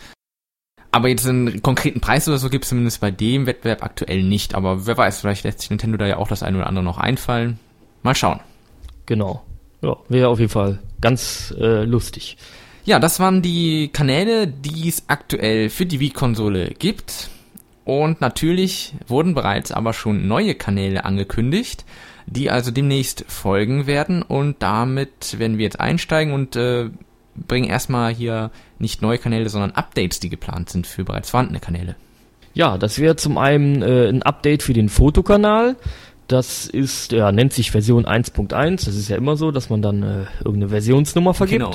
Aber 0.92 1.10
jetzt 1.10 1.28
einen 1.28 1.62
konkreten 1.62 2.00
Preis 2.00 2.28
oder 2.28 2.38
so 2.38 2.50
gibt 2.50 2.64
es 2.64 2.70
zumindest 2.70 3.02
bei 3.02 3.12
dem 3.12 3.46
Wettbewerb 3.46 3.84
aktuell 3.84 4.24
nicht. 4.24 4.56
Aber 4.56 4.86
wer 4.86 4.98
weiß, 4.98 5.20
vielleicht 5.20 5.44
lässt 5.44 5.60
sich 5.60 5.70
Nintendo 5.70 5.98
da 5.98 6.08
ja 6.08 6.18
auch 6.18 6.28
das 6.28 6.44
eine 6.44 6.58
oder 6.58 6.68
andere 6.68 6.86
noch 6.86 6.98
einfallen. 6.98 7.60
Mal 8.04 8.16
schauen. 8.16 8.40
Genau. 9.06 9.44
Ja, 9.82 9.98
wäre 10.08 10.30
auf 10.30 10.40
jeden 10.40 10.52
Fall 10.52 10.80
ganz 11.02 11.54
äh, 11.60 11.84
lustig. 11.84 12.38
Ja, 12.86 13.00
das 13.00 13.20
waren 13.20 13.42
die 13.42 13.90
Kanäle, 13.90 14.48
die 14.48 14.88
es 14.88 15.04
aktuell 15.08 15.70
für 15.70 15.86
die 15.86 16.00
Wii-Konsole 16.00 16.70
gibt. 16.80 17.30
Und 17.88 18.20
natürlich 18.20 18.96
wurden 19.08 19.34
bereits 19.34 19.72
aber 19.72 19.94
schon 19.94 20.28
neue 20.28 20.56
Kanäle 20.56 21.06
angekündigt, 21.06 21.86
die 22.26 22.52
also 22.52 22.70
demnächst 22.70 23.24
folgen 23.30 23.88
werden. 23.88 24.24
Und 24.24 24.58
damit 24.60 25.40
werden 25.40 25.58
wir 25.58 25.64
jetzt 25.64 25.80
einsteigen 25.80 26.34
und 26.34 26.58
äh, 26.58 26.90
bringen 27.34 27.70
erstmal 27.70 28.14
hier 28.14 28.52
nicht 28.78 29.02
neue 29.02 29.20
Kanäle, 29.20 29.48
sondern 29.48 29.72
Updates, 29.72 30.20
die 30.20 30.28
geplant 30.28 30.70
sind 30.70 30.86
für 30.86 31.06
bereits 31.06 31.30
vorhandene 31.30 31.62
Kanäle. 31.62 31.96
Ja, 32.54 32.78
das 32.78 33.00
wäre 33.00 33.16
zum 33.16 33.38
einen 33.38 33.82
äh, 33.82 34.10
ein 34.10 34.22
Update 34.22 34.64
für 34.64 34.74
den 34.74 34.90
Fotokanal. 34.90 35.78
Das 36.28 36.68
ist, 36.68 37.14
ja, 37.14 37.32
nennt 37.32 37.54
sich 37.54 37.72
Version 37.72 38.06
1.1. 38.06 38.86
Das 38.86 38.98
ist 38.98 39.08
ja 39.08 39.16
immer 39.16 39.38
so, 39.38 39.52
dass 39.52 39.70
man 39.70 39.82
dann 39.82 40.04
äh, 40.04 40.26
irgendeine 40.40 40.68
Versionsnummer 40.72 41.34
vergibt. 41.34 41.62
Genau. 41.62 41.72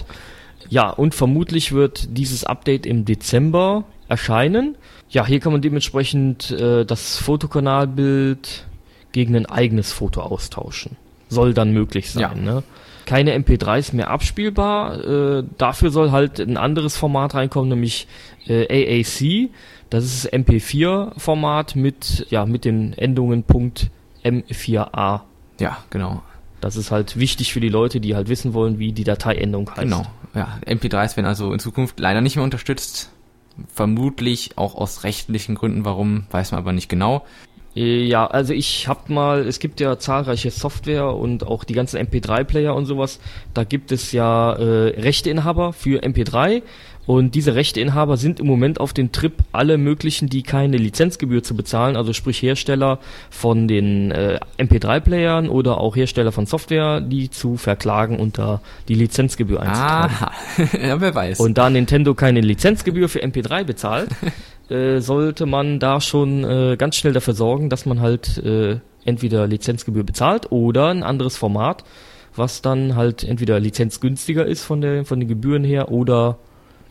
Ja, 0.68 0.90
und 0.90 1.14
vermutlich 1.14 1.72
wird 1.72 2.18
dieses 2.18 2.44
Update 2.44 2.84
im 2.84 3.06
Dezember 3.06 3.84
erscheinen. 4.12 4.76
Ja, 5.08 5.26
hier 5.26 5.40
kann 5.40 5.52
man 5.52 5.62
dementsprechend 5.62 6.50
äh, 6.50 6.84
das 6.84 7.16
Fotokanalbild 7.16 8.66
gegen 9.12 9.34
ein 9.34 9.46
eigenes 9.46 9.90
Foto 9.90 10.20
austauschen. 10.20 10.96
Soll 11.28 11.54
dann 11.54 11.72
möglich 11.72 12.10
sein. 12.10 12.20
Ja. 12.22 12.34
Ne? 12.34 12.62
Keine 13.06 13.34
MP3s 13.34 13.96
mehr 13.96 14.10
abspielbar. 14.10 15.02
Äh, 15.02 15.44
dafür 15.56 15.90
soll 15.90 16.10
halt 16.10 16.40
ein 16.40 16.58
anderes 16.58 16.96
Format 16.96 17.34
reinkommen, 17.34 17.70
nämlich 17.70 18.06
äh, 18.46 18.66
AAC. 18.68 19.50
Das 19.88 20.04
ist 20.04 20.24
das 20.24 20.32
MP4-Format 20.32 21.74
mit, 21.74 22.26
ja, 22.28 22.44
mit 22.44 22.66
den 22.66 22.92
Endungen 22.92 23.44
.m4a. 24.24 25.20
Ja, 25.58 25.78
genau. 25.90 26.22
Das 26.60 26.76
ist 26.76 26.90
halt 26.90 27.18
wichtig 27.18 27.52
für 27.52 27.60
die 27.60 27.70
Leute, 27.70 28.00
die 28.00 28.14
halt 28.14 28.28
wissen 28.28 28.52
wollen, 28.52 28.78
wie 28.78 28.92
die 28.92 29.04
Dateiendung 29.04 29.70
heißt. 29.70 29.82
Genau. 29.82 30.06
Ja, 30.34 30.58
MP3s 30.66 31.16
werden 31.16 31.26
also 31.26 31.52
in 31.52 31.58
Zukunft 31.58 31.98
leider 31.98 32.20
nicht 32.20 32.36
mehr 32.36 32.44
unterstützt. 32.44 33.10
Vermutlich 33.72 34.56
auch 34.56 34.74
aus 34.74 35.04
rechtlichen 35.04 35.54
Gründen. 35.54 35.84
Warum, 35.84 36.24
weiß 36.30 36.52
man 36.52 36.60
aber 36.60 36.72
nicht 36.72 36.88
genau. 36.88 37.24
Äh, 37.74 38.04
Ja, 38.04 38.26
also 38.26 38.52
ich 38.52 38.88
hab 38.88 39.08
mal, 39.08 39.46
es 39.46 39.58
gibt 39.58 39.80
ja 39.80 39.98
zahlreiche 39.98 40.50
Software 40.50 41.14
und 41.14 41.46
auch 41.46 41.64
die 41.64 41.74
ganzen 41.74 41.98
MP3-Player 41.98 42.74
und 42.74 42.86
sowas. 42.86 43.20
Da 43.54 43.64
gibt 43.64 43.92
es 43.92 44.12
ja 44.12 44.52
äh, 44.52 45.00
Rechteinhaber 45.00 45.72
für 45.72 46.02
MP3 46.02 46.62
und 47.12 47.34
diese 47.34 47.54
Rechteinhaber 47.54 48.16
sind 48.16 48.40
im 48.40 48.46
Moment 48.46 48.80
auf 48.80 48.94
den 48.94 49.12
Trip, 49.12 49.34
alle 49.52 49.76
möglichen, 49.76 50.30
die 50.30 50.42
keine 50.42 50.78
Lizenzgebühr 50.78 51.42
zu 51.42 51.54
bezahlen, 51.54 51.94
also 51.94 52.14
sprich 52.14 52.40
Hersteller 52.40 53.00
von 53.28 53.68
den 53.68 54.10
äh, 54.12 54.40
MP3-Playern 54.56 55.50
oder 55.50 55.76
auch 55.76 55.94
Hersteller 55.94 56.32
von 56.32 56.46
Software, 56.46 57.02
die 57.02 57.28
zu 57.28 57.58
verklagen 57.58 58.18
da 58.38 58.62
die 58.88 58.94
Lizenzgebühr 58.94 59.60
einzutragen. 59.60 60.14
Aha. 60.14 60.32
ja, 60.82 61.00
wer 61.02 61.14
weiß. 61.14 61.38
Und 61.40 61.58
da 61.58 61.68
Nintendo 61.68 62.14
keine 62.14 62.40
Lizenzgebühr 62.40 63.10
für 63.10 63.22
MP3 63.22 63.64
bezahlt, 63.64 64.08
äh, 64.70 65.00
sollte 65.00 65.44
man 65.44 65.80
da 65.80 66.00
schon 66.00 66.44
äh, 66.44 66.76
ganz 66.78 66.96
schnell 66.96 67.12
dafür 67.12 67.34
sorgen, 67.34 67.68
dass 67.68 67.84
man 67.84 68.00
halt 68.00 68.38
äh, 68.38 68.78
entweder 69.04 69.46
Lizenzgebühr 69.46 70.04
bezahlt 70.04 70.50
oder 70.50 70.88
ein 70.88 71.02
anderes 71.02 71.36
Format, 71.36 71.84
was 72.34 72.62
dann 72.62 72.96
halt 72.96 73.22
entweder 73.22 73.60
lizenzgünstiger 73.60 74.46
ist 74.46 74.64
von 74.64 74.80
der 74.80 75.04
von 75.04 75.20
den 75.20 75.28
Gebühren 75.28 75.62
her 75.62 75.92
oder 75.92 76.38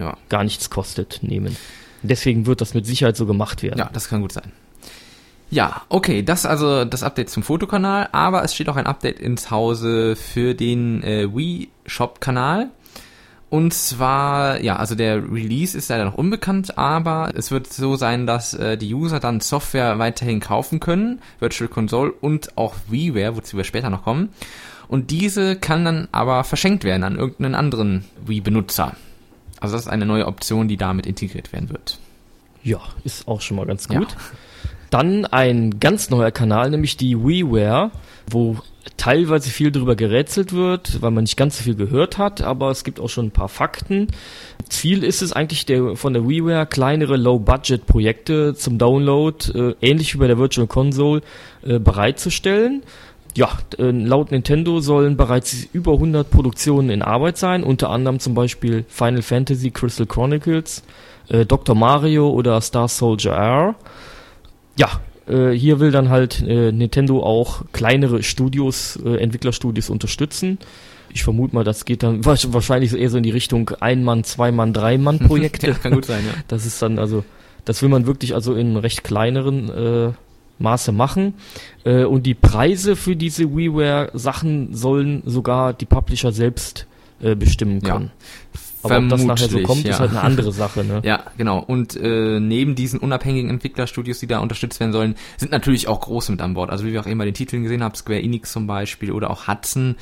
ja. 0.01 0.17
gar 0.29 0.43
nichts 0.43 0.69
kostet, 0.69 1.19
nehmen. 1.21 1.55
Deswegen 2.03 2.45
wird 2.45 2.61
das 2.61 2.73
mit 2.73 2.85
Sicherheit 2.85 3.15
so 3.15 3.25
gemacht 3.25 3.63
werden. 3.63 3.79
Ja, 3.79 3.89
das 3.93 4.09
kann 4.09 4.21
gut 4.21 4.31
sein. 4.31 4.51
Ja, 5.51 5.81
okay, 5.89 6.23
das 6.23 6.45
also 6.45 6.85
das 6.85 7.03
Update 7.03 7.29
zum 7.29 7.43
Fotokanal, 7.43 8.07
aber 8.13 8.43
es 8.43 8.55
steht 8.55 8.69
auch 8.69 8.77
ein 8.77 8.87
Update 8.87 9.19
ins 9.19 9.51
Hause 9.51 10.15
für 10.15 10.55
den 10.55 11.03
äh, 11.03 11.27
Wii 11.35 11.69
Shop 11.85 12.21
Kanal. 12.21 12.69
Und 13.49 13.73
zwar, 13.73 14.61
ja, 14.61 14.77
also 14.77 14.95
der 14.95 15.17
Release 15.29 15.77
ist 15.77 15.89
leider 15.89 16.05
noch 16.05 16.13
unbekannt, 16.13 16.77
aber 16.77 17.33
es 17.35 17.51
wird 17.51 17.67
so 17.67 17.97
sein, 17.97 18.25
dass 18.25 18.53
äh, 18.53 18.77
die 18.77 18.93
User 18.93 19.19
dann 19.19 19.41
Software 19.41 19.99
weiterhin 19.99 20.39
kaufen 20.39 20.79
können, 20.79 21.19
Virtual 21.39 21.67
Console 21.67 22.13
und 22.13 22.57
auch 22.57 22.75
WiiWare, 22.87 23.35
wozu 23.35 23.57
wir 23.57 23.65
später 23.65 23.89
noch 23.89 24.05
kommen. 24.05 24.29
Und 24.87 25.11
diese 25.11 25.57
kann 25.57 25.83
dann 25.83 26.07
aber 26.13 26.45
verschenkt 26.45 26.85
werden 26.85 27.03
an 27.03 27.17
irgendeinen 27.17 27.55
anderen 27.55 28.05
Wii-Benutzer. 28.25 28.95
Also 29.61 29.75
das 29.75 29.83
ist 29.83 29.87
eine 29.87 30.05
neue 30.05 30.25
Option, 30.27 30.67
die 30.67 30.75
damit 30.75 31.05
integriert 31.05 31.53
werden 31.53 31.69
wird. 31.69 31.97
Ja, 32.63 32.79
ist 33.05 33.27
auch 33.27 33.39
schon 33.41 33.55
mal 33.57 33.65
ganz 33.65 33.87
Ja. 33.89 33.99
gut. 33.99 34.09
Dann 34.89 35.25
ein 35.25 35.79
ganz 35.79 36.09
neuer 36.09 36.31
Kanal, 36.31 36.69
nämlich 36.69 36.97
die 36.97 37.17
WiiWare, 37.17 37.91
wo 38.29 38.57
teilweise 38.97 39.49
viel 39.49 39.71
drüber 39.71 39.95
gerätselt 39.95 40.51
wird, 40.51 41.01
weil 41.01 41.11
man 41.11 41.23
nicht 41.23 41.37
ganz 41.37 41.57
so 41.57 41.63
viel 41.63 41.75
gehört 41.75 42.17
hat, 42.17 42.41
aber 42.41 42.71
es 42.71 42.83
gibt 42.83 42.99
auch 42.99 43.07
schon 43.07 43.27
ein 43.27 43.31
paar 43.31 43.47
Fakten. 43.47 44.07
Ziel 44.67 45.03
ist 45.03 45.21
es 45.21 45.31
eigentlich 45.31 45.65
der, 45.65 45.95
von 45.95 46.13
der 46.13 46.27
WiiWare 46.27 46.65
kleinere 46.65 47.15
Low-Budget-Projekte 47.15 48.53
zum 48.55 48.77
Download, 48.77 49.37
äh, 49.57 49.75
ähnlich 49.81 50.13
wie 50.13 50.17
bei 50.19 50.27
der 50.27 50.37
Virtual 50.37 50.67
Console, 50.67 51.21
äh, 51.63 51.79
bereitzustellen. 51.79 52.83
Ja, 53.35 53.49
äh, 53.77 53.91
laut 53.91 54.31
Nintendo 54.31 54.81
sollen 54.81 55.15
bereits 55.15 55.65
über 55.71 55.93
100 55.93 56.29
Produktionen 56.29 56.89
in 56.89 57.01
Arbeit 57.01 57.37
sein, 57.37 57.63
unter 57.63 57.89
anderem 57.89 58.19
zum 58.19 58.33
Beispiel 58.33 58.83
Final 58.89 59.21
Fantasy 59.21 59.71
Crystal 59.71 60.05
Chronicles, 60.05 60.83
äh, 61.29 61.45
Dr. 61.45 61.75
Mario 61.75 62.29
oder 62.29 62.59
Star 62.59 62.89
Soldier 62.89 63.31
R. 63.31 63.75
Ja, 64.77 64.89
äh, 65.27 65.51
hier 65.51 65.79
will 65.79 65.91
dann 65.91 66.09
halt 66.09 66.41
äh, 66.45 66.71
Nintendo 66.73 67.23
auch 67.23 67.63
kleinere 67.71 68.21
Studios, 68.23 68.99
äh, 69.05 69.15
Entwicklerstudios 69.17 69.89
unterstützen. 69.89 70.57
Ich 71.13 71.23
vermute 71.23 71.55
mal, 71.55 71.63
das 71.63 71.85
geht 71.85 72.03
dann 72.03 72.21
wahrsch- 72.25 72.51
wahrscheinlich 72.53 72.93
eher 72.93 73.09
so 73.09 73.17
in 73.17 73.23
die 73.23 73.31
Richtung 73.31 73.69
Ein-Mann, 73.79 74.25
Zwei-Mann, 74.25 74.73
Drei-Mann-Projekte. 74.73 75.67
Ja, 75.71 75.73
kann 75.75 75.93
gut 75.93 76.05
sein, 76.05 76.23
ja. 76.25 76.33
Das 76.49 76.65
ist 76.65 76.81
dann 76.81 76.99
also, 76.99 77.23
das 77.63 77.81
will 77.81 77.89
man 77.89 78.05
wirklich 78.07 78.33
also 78.35 78.55
in 78.55 78.75
recht 78.75 79.05
kleineren 79.05 79.69
äh, 79.69 80.11
Maße 80.61 80.91
machen. 80.91 81.33
Äh, 81.83 82.05
und 82.05 82.25
die 82.25 82.33
Preise 82.35 82.95
für 82.95 83.15
diese 83.15 83.55
WiiWare-Sachen 83.55 84.73
sollen 84.73 85.23
sogar 85.25 85.73
die 85.73 85.85
Publisher 85.85 86.31
selbst 86.31 86.87
äh, 87.21 87.35
bestimmen 87.35 87.81
Ja. 87.83 87.93
können. 87.93 88.11
Aber 88.83 88.97
ob 88.97 89.09
das 89.09 89.23
nachher 89.23 89.47
so 89.47 89.61
kommt, 89.61 89.83
ja. 89.83 89.91
ist 89.91 89.99
halt 89.99 90.09
eine 90.09 90.21
andere 90.21 90.51
Sache. 90.63 90.83
Ne? 90.83 91.01
Ja, 91.03 91.25
genau. 91.37 91.59
Und 91.59 91.95
äh, 91.95 92.39
neben 92.39 92.73
diesen 92.73 92.99
unabhängigen 92.99 93.49
Entwicklerstudios, 93.51 94.19
die 94.19 94.27
da 94.27 94.39
unterstützt 94.39 94.79
werden 94.79 94.91
sollen, 94.91 95.15
sind 95.37 95.51
natürlich 95.51 95.87
auch 95.87 95.99
große 95.99 96.31
mit 96.31 96.41
an 96.41 96.55
Bord. 96.55 96.71
Also 96.71 96.85
wie 96.85 96.91
wir 96.93 97.01
auch 97.01 97.05
eben 97.05 97.19
bei 97.19 97.25
den 97.25 97.35
Titeln 97.35 97.61
gesehen 97.61 97.83
haben, 97.83 97.93
Square 97.93 98.21
Enix 98.21 98.51
zum 98.51 98.65
Beispiel 98.65 99.11
oder 99.11 99.29
auch 99.29 99.47
Hudson, 99.47 99.97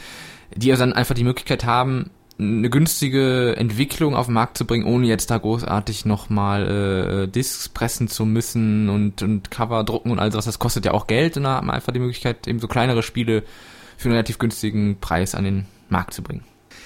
die 0.55 0.67
ja 0.67 0.77
dann 0.77 0.93
einfach 0.93 1.13
die 1.13 1.25
Möglichkeit 1.25 1.65
haben, 1.65 2.09
eine 2.39 2.69
günstige 2.69 3.55
Entwicklung 3.57 4.15
auf 4.15 4.27
den 4.27 4.33
Markt 4.33 4.57
zu 4.57 4.65
bringen, 4.65 4.85
ohne 4.85 5.07
jetzt 5.07 5.29
da 5.29 5.37
großartig 5.37 6.05
nochmal 6.05 7.25
äh, 7.25 7.27
Discs 7.27 7.67
pressen 7.69 8.07
zu 8.07 8.25
müssen 8.25 8.87
und, 8.89 9.21
und 9.21 9.51
Cover 9.51 9.83
drucken 9.83 10.11
und 10.11 10.19
all 10.19 10.31
sowas. 10.31 10.45
Das 10.45 10.57
kostet 10.59 10.85
ja 10.85 10.93
auch 10.93 11.07
Geld 11.07 11.35
und 11.37 11.43
da 11.43 11.57
hat 11.57 11.63
man 11.65 11.75
einfach 11.75 11.91
die 11.91 11.99
Möglichkeit, 11.99 12.47
eben 12.47 12.59
so 12.59 12.67
kleinere 12.67 13.03
Spiele 13.03 13.43
für 13.97 14.05
einen 14.05 14.13
relativ 14.13 14.37
günstigen 14.39 14.97
Preis 15.01 15.35
an 15.35 15.43
den 15.43 15.65
Markt 15.89 16.13
zu 16.13 16.21
bringen. 16.21 16.43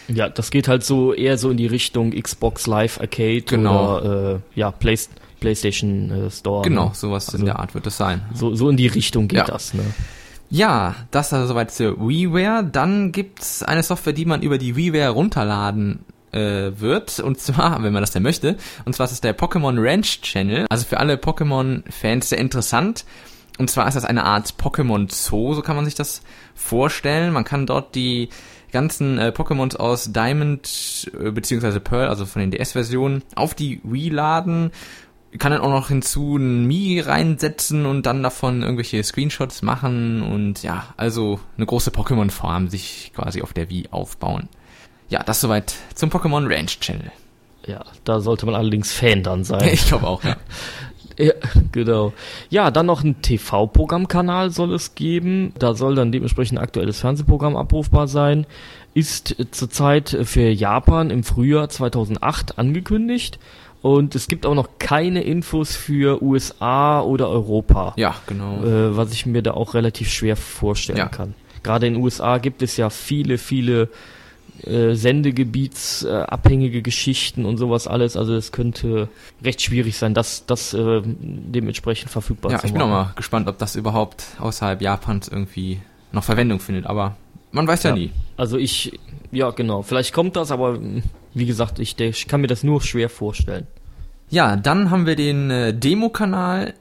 Ja, 0.07 0.27
das 0.27 0.49
geht 0.49 0.67
halt 0.67 0.83
so 0.83 1.13
eher 1.13 1.37
so 1.37 1.51
in 1.51 1.57
die 1.57 1.67
Richtung 1.67 2.11
Xbox 2.19 2.65
Live 2.67 2.99
Arcade 2.99 3.43
Genau. 3.43 3.97
oder 3.97 4.35
äh, 4.35 4.39
ja, 4.59 4.71
Play 4.71 4.97
PlayStation 5.39 6.09
äh, 6.09 6.31
Store. 6.31 6.63
Genau, 6.63 6.85
Ne? 6.87 6.91
sowas 6.95 7.27
Also- 7.27 7.37
in 7.37 7.45
der 7.45 7.59
Art 7.59 7.73
wird 7.75 7.85
es 7.85 7.97
sein. 7.97 8.21
So, 8.33 8.55
so 8.55 8.69
in 8.69 8.77
die 8.77 8.87
Richtung 8.87 9.27
geht 9.27 9.39
Ja. 9.39 9.45
das. 9.45 9.73
Ne? 9.73 9.83
Ja, 10.53 10.93
das 11.09 11.33
also 11.33 11.47
soweit 11.47 11.71
zur 11.71 11.97
WiiWare. 11.97 12.63
Dann 12.63 13.11
gibt's 13.11 13.63
eine 13.63 13.81
Software, 13.81 14.13
die 14.13 14.25
man 14.25 14.43
über 14.43 14.59
die 14.59 14.75
WiiWare 14.75 15.09
runterladen 15.09 16.05
äh, 16.31 16.71
wird. 16.75 17.19
Und 17.19 17.39
zwar, 17.39 17.81
wenn 17.83 17.91
man 17.91 18.03
das 18.03 18.11
denn 18.11 18.21
möchte. 18.21 18.57
Und 18.85 18.93
zwar 18.93 19.05
ist 19.05 19.13
es 19.13 19.21
der 19.21 19.35
Pokémon 19.35 19.75
Ranch 19.83 20.21
Channel. 20.21 20.67
Also 20.69 20.85
für 20.85 20.99
alle 20.99 21.15
Pokémon-Fans 21.15 22.29
sehr 22.29 22.37
interessant. 22.37 23.03
Und 23.57 23.71
zwar 23.71 23.87
ist 23.87 23.95
das 23.95 24.05
eine 24.05 24.25
Art 24.25 24.53
Pokémon 24.61 25.11
Zoo, 25.11 25.55
so 25.55 25.63
kann 25.63 25.75
man 25.75 25.85
sich 25.85 25.95
das 25.95 26.21
vorstellen. 26.53 27.33
Man 27.33 27.45
kann 27.45 27.65
dort 27.65 27.95
die 27.95 28.29
ganzen 28.71 29.17
äh, 29.17 29.33
Pokémons 29.35 29.75
aus 29.75 30.13
Diamond 30.13 31.11
äh, 31.19 31.31
beziehungsweise 31.31 31.79
Pearl, 31.79 32.09
also 32.09 32.27
von 32.27 32.41
den 32.41 32.51
DS-Versionen, 32.51 33.23
auf 33.35 33.55
die 33.55 33.81
Wii 33.83 34.09
laden 34.09 34.71
kann 35.39 35.51
dann 35.51 35.61
auch 35.61 35.69
noch 35.69 35.87
hinzu 35.87 36.37
ein 36.37 36.65
Mi 36.65 36.99
reinsetzen 36.99 37.85
und 37.85 38.05
dann 38.05 38.23
davon 38.23 38.61
irgendwelche 38.61 39.03
Screenshots 39.03 39.61
machen 39.61 40.21
und 40.21 40.63
ja, 40.63 40.93
also 40.97 41.39
eine 41.57 41.65
große 41.65 41.91
Pokémon-Farm 41.91 42.69
sich 42.69 43.11
quasi 43.15 43.41
auf 43.41 43.53
der 43.53 43.69
Wii 43.69 43.89
aufbauen. 43.91 44.49
Ja, 45.09 45.23
das 45.23 45.41
soweit 45.41 45.75
zum 45.95 46.09
Pokémon 46.09 46.47
Ranch 46.49 46.79
Channel. 46.79 47.11
Ja, 47.65 47.83
da 48.03 48.19
sollte 48.19 48.45
man 48.45 48.55
allerdings 48.55 48.91
Fan 48.91 49.23
dann 49.23 49.43
sein. 49.43 49.69
Ich 49.73 49.87
glaube 49.87 50.07
auch, 50.07 50.23
ja. 50.23 50.37
Ja, 51.19 51.33
genau. 51.71 52.11
Ja, 52.49 52.71
dann 52.71 52.87
noch 52.87 53.03
ein 53.03 53.21
TV-Programmkanal 53.21 54.49
soll 54.49 54.73
es 54.73 54.95
geben. 54.95 55.53
Da 55.59 55.75
soll 55.75 55.93
dann 55.93 56.11
dementsprechend 56.11 56.57
ein 56.57 56.63
aktuelles 56.63 57.01
Fernsehprogramm 57.01 57.55
abrufbar 57.55 58.07
sein. 58.07 58.47
Ist 58.95 59.35
zurzeit 59.51 60.17
für 60.23 60.49
Japan 60.49 61.11
im 61.11 61.23
Frühjahr 61.23 61.69
2008 61.69 62.57
angekündigt. 62.57 63.37
Und 63.83 64.15
es 64.15 64.29
gibt 64.29 64.45
auch 64.45 64.55
noch 64.55 64.69
keine 64.79 65.23
Infos 65.23 65.75
für 65.75 66.23
USA 66.23 67.01
oder 67.01 67.27
Europa. 67.27 67.93
Ja, 67.97 68.15
genau. 68.25 68.63
äh, 68.63 68.95
was 68.95 69.11
ich 69.11 69.25
mir 69.25 69.43
da 69.43 69.51
auch 69.51 69.73
relativ 69.73 70.09
schwer 70.09 70.37
vorstellen 70.37 70.97
Ja. 70.97 71.09
kann. 71.09 71.35
Gerade 71.63 71.87
in 71.87 71.95
den 71.95 72.01
USA 72.01 72.37
gibt 72.37 72.61
es 72.61 72.77
ja 72.77 72.89
viele, 72.89 73.37
viele 73.37 73.89
äh, 74.65 74.95
Sendegebietsabhängige 74.95 76.77
äh, 76.77 76.81
Geschichten 76.81 77.43
und 77.43 77.57
sowas 77.57 77.85
alles. 77.87 78.15
Also 78.15 78.33
es 78.35 78.53
könnte 78.53 79.09
recht 79.43 79.61
schwierig 79.61 79.97
sein, 79.97 80.13
das, 80.13 80.45
das 80.45 80.73
äh, 80.73 81.01
dementsprechend 81.03 82.09
verfügbar 82.09 82.53
ja, 82.53 82.59
zu 82.59 82.67
machen. 82.67 82.69
Ja, 82.69 82.69
ich 82.69 82.73
bin 82.73 82.81
auch 82.81 83.05
mal 83.05 83.13
gespannt, 83.17 83.49
ob 83.49 83.57
das 83.57 83.75
überhaupt 83.75 84.23
außerhalb 84.39 84.81
Japans 84.81 85.27
irgendwie 85.27 85.81
noch 86.13 86.23
Verwendung 86.23 86.61
findet, 86.61 86.85
aber 86.85 87.17
man 87.51 87.67
weiß 87.67 87.83
ja, 87.83 87.89
ja 87.89 87.97
nie. 87.97 88.11
Also 88.37 88.57
ich, 88.57 88.97
ja 89.31 89.49
genau, 89.49 89.81
vielleicht 89.81 90.13
kommt 90.13 90.37
das, 90.37 90.51
aber 90.51 90.79
wie 91.33 91.45
gesagt, 91.45 91.79
ich, 91.79 91.99
ich 91.99 92.27
kann 92.27 92.41
mir 92.41 92.47
das 92.47 92.63
nur 92.63 92.81
schwer 92.81 93.09
vorstellen. 93.09 93.67
Ja, 94.29 94.55
dann 94.55 94.89
haben 94.89 95.05
wir 95.05 95.15
den 95.15 95.51
äh, 95.51 95.73
Demo-Kanal 95.73 96.73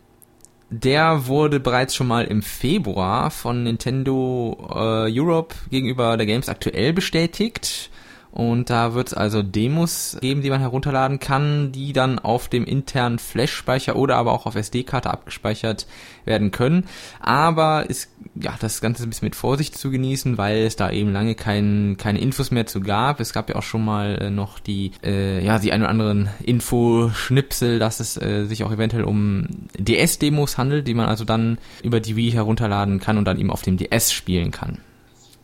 der 0.73 1.27
wurde 1.27 1.61
bereits 1.61 1.95
schon 1.95 2.07
mal 2.07 2.25
im 2.25 2.41
Februar 2.41 3.31
von 3.31 3.63
Nintendo 3.65 4.57
äh, 4.71 5.21
Europe 5.21 5.55
gegenüber 5.71 6.17
der 6.17 6.25
Games 6.25 6.49
aktuell 6.49 6.95
bestätigt. 6.95 7.91
Und 8.33 8.71
da 8.71 8.95
wird 8.95 9.09
es 9.09 9.15
also 9.15 9.43
Demos 9.43 10.17
geben, 10.21 10.41
die 10.41 10.49
man 10.49 10.61
herunterladen 10.61 11.19
kann, 11.19 11.71
die 11.71 11.93
dann 11.93 12.19
auf 12.19 12.49
dem 12.49 12.65
internen 12.65 13.19
Flash-Speicher 13.19 13.95
oder 13.95 14.17
aber 14.17 14.33
auch 14.33 14.47
auf 14.47 14.57
SD-Karte 14.57 15.11
abgespeichert 15.11 15.87
werden 16.25 16.51
können. 16.51 16.87
Aber 17.21 17.91
ist 17.91 18.11
ja 18.35 18.55
das 18.59 18.81
Ganze 18.81 19.03
ein 19.03 19.11
bisschen 19.11 19.27
mit 19.27 19.37
Vorsicht 19.37 19.77
zu 19.77 19.91
genießen, 19.91 20.39
weil 20.39 20.65
es 20.65 20.77
da 20.77 20.91
eben 20.91 21.13
lange 21.13 21.35
kein, 21.35 21.97
keine 21.99 22.21
Infos 22.21 22.51
mehr 22.51 22.65
zu 22.65 22.81
gab. 22.81 23.21
Es 23.21 23.35
gab 23.35 23.51
ja 23.51 23.57
auch 23.57 23.63
schon 23.63 23.85
mal 23.85 24.17
äh, 24.19 24.31
noch 24.31 24.59
die 24.59 24.93
äh, 25.05 25.45
ja 25.45 25.59
die 25.59 25.73
ein 25.73 25.83
oder 25.83 25.91
anderen 25.91 26.31
Infoschnipsel, 26.43 27.79
dass 27.79 28.01
es 28.01 28.17
äh, 28.17 28.47
sich 28.47 28.65
auch 28.65 28.73
eventuell 28.73 29.05
um 29.05 29.47
DS-Demos 29.77 30.57
handelt, 30.57 30.89
die 30.89 30.95
man 30.95 31.07
also 31.07 31.27
dann 31.27 31.59
über 31.83 32.01
die 32.01 32.17
Wii 32.17 32.33
herunterladen 32.33 32.99
kann 32.99 33.19
und 33.19 33.27
dann 33.27 33.39
eben 33.39 33.51
auf 33.51 33.61
dem 33.61 33.77
DS 33.77 34.11
spielen 34.11 34.51
kann. 34.53 34.79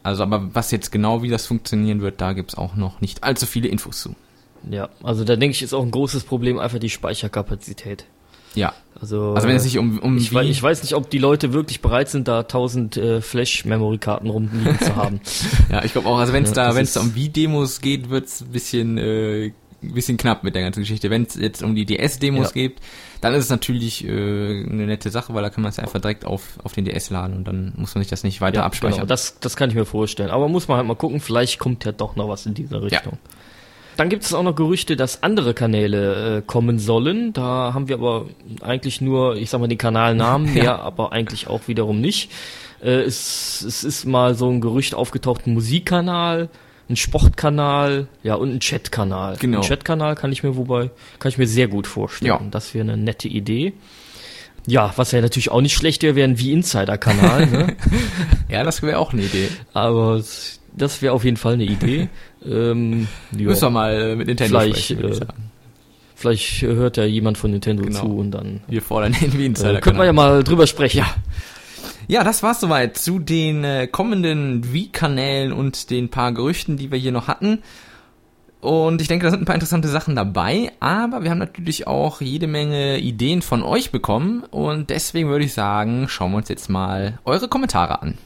Also, 0.09 0.23
aber 0.23 0.55
was 0.55 0.71
jetzt 0.71 0.91
genau, 0.91 1.23
wie 1.23 1.29
das 1.29 1.47
funktionieren 1.47 2.01
wird, 2.01 2.21
da 2.21 2.33
gibt's 2.33 2.57
auch 2.57 2.77
noch 2.77 3.01
nicht 3.01 3.25
allzu 3.25 3.47
viele 3.47 3.69
Infos 3.69 4.01
zu. 4.01 4.15
Ja, 4.69 4.89
also 5.03 5.25
da 5.25 5.37
denke 5.37 5.55
ich, 5.55 5.63
ist 5.63 5.75
auch 5.75 5.83
ein 5.83 5.91
großes 5.91 6.25
Problem 6.25 6.59
einfach 6.59 6.79
die 6.79 6.91
Speicherkapazität. 6.91 8.07
Ja. 8.55 8.73
Also, 9.01 9.35
also 9.35 9.47
wenn 9.47 9.57
es 9.57 9.63
sich 9.63 9.79
um, 9.79 9.99
um 9.99 10.17
ich, 10.17 10.33
weiß, 10.33 10.49
ich 10.49 10.63
weiß 10.63 10.83
nicht, 10.83 10.95
ob 10.95 11.11
die 11.11 11.19
Leute 11.19 11.53
wirklich 11.53 11.81
bereit 11.81 12.09
sind, 12.09 12.27
da 12.27 12.41
1000 12.41 12.97
äh, 12.97 13.21
Flash-Memory-Karten 13.21 14.29
rumliegen 14.31 14.79
zu 14.81 14.97
haben. 14.97 15.21
ja, 15.71 15.85
ich 15.85 15.93
glaube 15.93 16.09
auch, 16.09 16.19
also 16.19 16.33
wenn 16.33 16.43
es 16.43 16.51
ja, 16.51 16.55
da, 16.55 16.75
wenn 16.75 16.85
es 16.85 16.95
da 16.95 17.01
um 17.01 17.15
Wii-Demos 17.15 17.81
geht, 17.81 18.09
wird's 18.09 18.41
ein 18.41 18.49
bisschen, 18.49 18.99
äh, 18.99 19.53
ein 19.83 19.95
bisschen 19.95 20.17
knapp 20.17 20.45
mit 20.45 20.55
der 20.55 20.63
ganzen 20.63 20.81
Geschichte. 20.81 21.11
Wenn 21.11 21.23
es 21.23 21.35
jetzt 21.35 21.63
um 21.63 21.75
die 21.75 21.87
DS-Demos 21.87 22.49
ja. 22.49 22.53
geht, 22.53 22.77
dann 23.21 23.35
ist 23.35 23.45
es 23.45 23.51
natürlich 23.51 24.05
äh, 24.05 24.09
eine 24.11 24.87
nette 24.87 25.11
Sache, 25.11 25.35
weil 25.35 25.43
da 25.43 25.51
kann 25.51 25.63
man 25.63 25.71
es 25.71 25.79
einfach 25.79 26.01
direkt 26.01 26.25
auf, 26.25 26.59
auf 26.65 26.73
den 26.73 26.85
DS 26.85 27.11
laden 27.11 27.37
und 27.37 27.45
dann 27.47 27.73
muss 27.77 27.95
man 27.95 28.03
sich 28.03 28.11
das 28.11 28.25
nicht 28.25 28.41
weiter 28.41 28.61
ja, 28.61 28.65
abspeichern. 28.65 29.01
Genau, 29.01 29.07
das, 29.07 29.39
das 29.41 29.57
kann 29.57 29.71
ich 29.71 29.77
mir 29.77 29.85
vorstellen. 29.85 30.31
Aber 30.31 30.49
muss 30.49 30.69
man 30.69 30.79
halt 30.79 30.87
mal 30.87 30.95
gucken, 30.95 31.21
vielleicht 31.21 31.59
kommt 31.59 31.85
ja 31.85 31.93
doch 31.93 32.17
noch 32.17 32.29
was 32.29 32.47
in 32.47 32.55
dieser 32.55 32.83
Richtung. 32.83 33.13
Ja. 33.13 33.31
Dann 33.99 34.09
gibt 34.09 34.23
es 34.23 34.33
auch 34.33 34.45
noch 34.45 34.55
Gerüchte, 34.55 34.95
dass 34.95 35.25
andere 35.25 35.55
Kanäle 35.55 36.37
äh, 36.39 36.43
kommen 36.43 36.79
sollen. 36.79 37.33
Da 37.33 37.75
haben 37.75 37.89
wir 37.89 37.97
aber 37.97 38.27
eigentlich 38.61 39.01
nur, 39.01 39.37
ich 39.37 39.51
sag 39.51 39.61
mal, 39.61 39.67
den 39.67 39.79
Kanalnamen, 39.79 40.55
mehr 40.55 40.65
ja. 40.65 40.79
aber 40.79 41.11
eigentlich 41.13 41.49
auch 41.49 41.67
wiederum 41.67 42.01
nicht. 42.01 42.31
Äh, 42.81 43.03
es, 43.03 43.63
es 43.67 43.83
ist 43.83 44.05
mal 44.05 44.37
so 44.37 44.49
ein 44.51 44.61
Gerücht 44.61 44.95
aufgetaucht, 44.95 45.49
ein 45.49 45.55
Musikkanal, 45.55 46.49
ein 46.89 46.97
Sportkanal, 46.97 48.09
ja, 48.23 48.35
und 48.35 48.55
ein 48.55 48.61
Chatkanal. 48.61 49.37
Genau. 49.39 49.61
Ein 49.61 49.67
Chatkanal 49.67 50.15
kann 50.15 50.33
ich 50.33 50.43
mir 50.43 50.57
wobei, 50.57 50.91
kann 51.19 51.29
ich 51.29 51.39
mir 51.39 51.47
sehr 51.47 51.69
gut 51.69 51.87
vorstellen. 51.87 52.29
Ja. 52.29 52.41
Das 52.51 52.75
wäre 52.75 52.85
eine 52.85 52.97
nette 52.97 53.29
Idee. 53.29 53.75
Ja, 54.67 54.93
was 54.97 55.13
ja 55.13 55.21
natürlich 55.21 55.51
auch 55.51 55.61
nicht 55.61 55.75
schlecht 55.75 56.03
wäre, 56.03 56.15
wäre 56.15 56.29
ein 56.29 56.39
Wie-Insider-Kanal. 56.39 57.47
ne? 57.47 57.77
ja, 58.49 58.65
das 58.65 58.83
wäre 58.83 58.99
auch 58.99 59.13
eine 59.13 59.23
Idee. 59.23 59.49
Aber 59.73 60.23
das 60.77 61.03
wäre 61.03 61.13
auf 61.15 61.25
jeden 61.25 61.37
Fall 61.37 61.55
eine 61.55 61.65
Idee. 61.65 62.09
ähm, 62.47 63.09
Müssen 63.33 63.63
wir 63.63 63.71
mal 63.71 64.17
mit 64.17 64.27
Nintendo 64.27 64.61
vielleicht, 64.61 64.85
sprechen, 64.85 65.13
äh, 65.13 65.27
Vielleicht 66.17 66.63
hört 66.63 66.97
ja 66.97 67.05
jemand 67.05 67.39
von 67.39 67.53
Nintendo 67.53 67.85
genau. 67.85 68.01
zu 68.01 68.19
und 68.19 68.33
dann. 68.33 68.61
Wir 68.67 68.83
fordern 68.83 69.13
den 69.13 69.39
Wie-Insider-Kanal. 69.39 69.77
Äh, 69.77 69.81
könnten 69.81 69.99
wir 70.01 70.07
ja 70.07 70.13
mal 70.13 70.43
drüber 70.43 70.67
sprechen. 70.67 70.99
Ja. 70.99 71.15
Ja, 72.11 72.25
das 72.25 72.43
war's 72.43 72.59
soweit 72.59 72.97
zu 72.97 73.19
den 73.19 73.65
äh, 73.65 73.87
kommenden 73.87 74.73
Wii-Kanälen 74.73 75.53
und 75.53 75.91
den 75.91 76.09
paar 76.09 76.33
Gerüchten, 76.33 76.79
die 76.79 76.91
wir 76.91 76.99
hier 76.99 77.13
noch 77.13 77.29
hatten. 77.29 77.63
Und 78.63 79.03
ich 79.03 79.09
denke, 79.09 79.27
da 79.27 79.31
sind 79.31 79.43
ein 79.43 79.45
paar 79.45 79.55
interessante 79.55 79.89
Sachen 79.89 80.17
dabei, 80.17 80.73
aber 80.81 81.23
wir 81.23 81.31
haben 81.31 81.37
natürlich 81.37 81.87
auch 81.87 82.23
jede 82.23 82.47
Menge 82.47 82.97
Ideen 82.97 83.43
von 83.43 83.63
euch 83.63 83.91
bekommen 83.91 84.43
und 84.51 84.89
deswegen 84.89 85.29
würde 85.29 85.45
ich 85.45 85.53
sagen, 85.53 86.09
schauen 86.09 86.31
wir 86.31 86.39
uns 86.39 86.49
jetzt 86.49 86.71
mal 86.71 87.19
eure 87.27 87.47
Kommentare 87.47 88.01
an. 88.01 88.17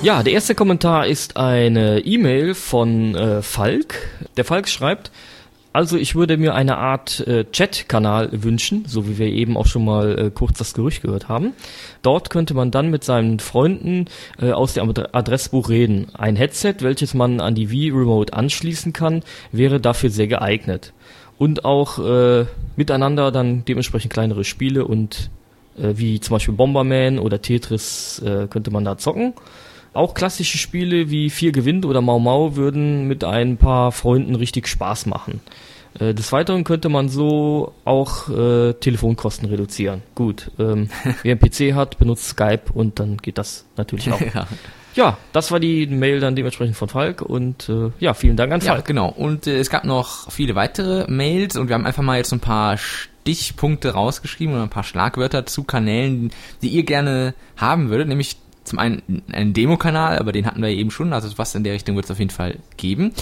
Ja, 0.00 0.22
der 0.22 0.32
erste 0.32 0.54
Kommentar 0.54 1.06
ist 1.06 1.36
eine 1.36 2.00
E-Mail 2.00 2.54
von 2.54 3.14
äh, 3.14 3.42
Falk. 3.42 4.08
Der 4.38 4.44
Falk 4.46 4.68
schreibt, 4.68 5.10
also 5.74 5.96
ich 5.96 6.14
würde 6.14 6.36
mir 6.36 6.54
eine 6.54 6.78
Art 6.78 7.26
äh, 7.26 7.46
Chat-Kanal 7.50 8.28
wünschen, 8.30 8.84
so 8.86 9.08
wie 9.08 9.18
wir 9.18 9.26
eben 9.26 9.56
auch 9.56 9.66
schon 9.66 9.84
mal 9.84 10.16
äh, 10.16 10.30
kurz 10.30 10.56
das 10.56 10.72
Gerücht 10.72 11.02
gehört 11.02 11.28
haben. 11.28 11.52
Dort 12.00 12.30
könnte 12.30 12.54
man 12.54 12.70
dann 12.70 12.92
mit 12.92 13.02
seinen 13.02 13.40
Freunden 13.40 14.04
äh, 14.40 14.52
aus 14.52 14.74
dem 14.74 14.88
Adressbuch 14.88 15.68
reden. 15.68 16.06
Ein 16.14 16.36
Headset, 16.36 16.76
welches 16.78 17.12
man 17.12 17.40
an 17.40 17.56
die 17.56 17.72
Wii 17.72 17.90
Remote 17.90 18.32
anschließen 18.32 18.92
kann, 18.92 19.24
wäre 19.50 19.80
dafür 19.80 20.10
sehr 20.10 20.28
geeignet. 20.28 20.92
Und 21.38 21.64
auch 21.64 21.98
äh, 21.98 22.46
miteinander 22.76 23.32
dann 23.32 23.64
dementsprechend 23.64 24.12
kleinere 24.12 24.44
Spiele 24.44 24.84
und 24.84 25.28
äh, 25.76 25.94
wie 25.96 26.20
zum 26.20 26.34
Beispiel 26.34 26.54
Bomberman 26.54 27.18
oder 27.18 27.42
Tetris 27.42 28.22
äh, 28.24 28.46
könnte 28.46 28.70
man 28.70 28.84
da 28.84 28.96
zocken. 28.96 29.34
Auch 29.94 30.14
klassische 30.14 30.58
Spiele 30.58 31.08
wie 31.10 31.30
Vier 31.30 31.52
gewinnt 31.52 31.86
oder 31.86 32.00
Mau 32.00 32.18
Mau 32.18 32.56
würden 32.56 33.06
mit 33.06 33.24
ein 33.24 33.56
paar 33.56 33.92
Freunden 33.92 34.34
richtig 34.34 34.66
Spaß 34.68 35.06
machen. 35.06 35.40
Äh, 35.98 36.14
des 36.14 36.32
Weiteren 36.32 36.64
könnte 36.64 36.88
man 36.88 37.08
so 37.08 37.72
auch 37.84 38.28
äh, 38.28 38.72
Telefonkosten 38.74 39.48
reduzieren. 39.48 40.02
Gut, 40.14 40.50
ähm, 40.58 40.88
wer 41.22 41.32
einen 41.32 41.40
PC 41.40 41.74
hat, 41.74 41.98
benutzt 41.98 42.28
Skype 42.28 42.72
und 42.72 42.98
dann 42.98 43.18
geht 43.18 43.38
das 43.38 43.66
natürlich 43.76 44.12
auch. 44.12 44.20
ja. 44.34 44.46
ja, 44.94 45.18
das 45.32 45.52
war 45.52 45.60
die 45.60 45.86
Mail 45.86 46.18
dann 46.20 46.34
dementsprechend 46.34 46.76
von 46.76 46.88
Falk 46.88 47.22
und 47.22 47.68
äh, 47.68 47.90
ja, 48.00 48.14
vielen 48.14 48.36
Dank 48.36 48.52
an 48.52 48.60
Falk. 48.60 48.78
Ja, 48.78 48.84
genau. 48.84 49.08
Und 49.08 49.46
äh, 49.46 49.58
es 49.58 49.70
gab 49.70 49.84
noch 49.84 50.30
viele 50.32 50.56
weitere 50.56 51.08
Mails 51.08 51.56
und 51.56 51.68
wir 51.68 51.74
haben 51.74 51.86
einfach 51.86 52.02
mal 52.02 52.16
jetzt 52.16 52.32
ein 52.32 52.40
paar 52.40 52.76
Stichpunkte 52.76 53.90
rausgeschrieben 53.90 54.54
oder 54.54 54.64
ein 54.64 54.70
paar 54.70 54.84
Schlagwörter 54.84 55.46
zu 55.46 55.62
Kanälen, 55.62 56.32
die 56.62 56.68
ihr 56.68 56.82
gerne 56.82 57.34
haben 57.56 57.88
würdet, 57.88 58.08
nämlich 58.08 58.36
zum 58.64 58.78
einen 58.78 59.22
einen 59.30 59.52
Demo-Kanal, 59.52 60.18
aber 60.18 60.32
den 60.32 60.46
hatten 60.46 60.62
wir 60.62 60.70
eben 60.70 60.90
schon, 60.90 61.12
also 61.12 61.36
was 61.38 61.54
in 61.54 61.64
der 61.64 61.74
Richtung 61.74 61.96
wird 61.96 62.06
es 62.06 62.10
auf 62.10 62.18
jeden 62.18 62.30
Fall 62.30 62.58
geben. 62.76 63.12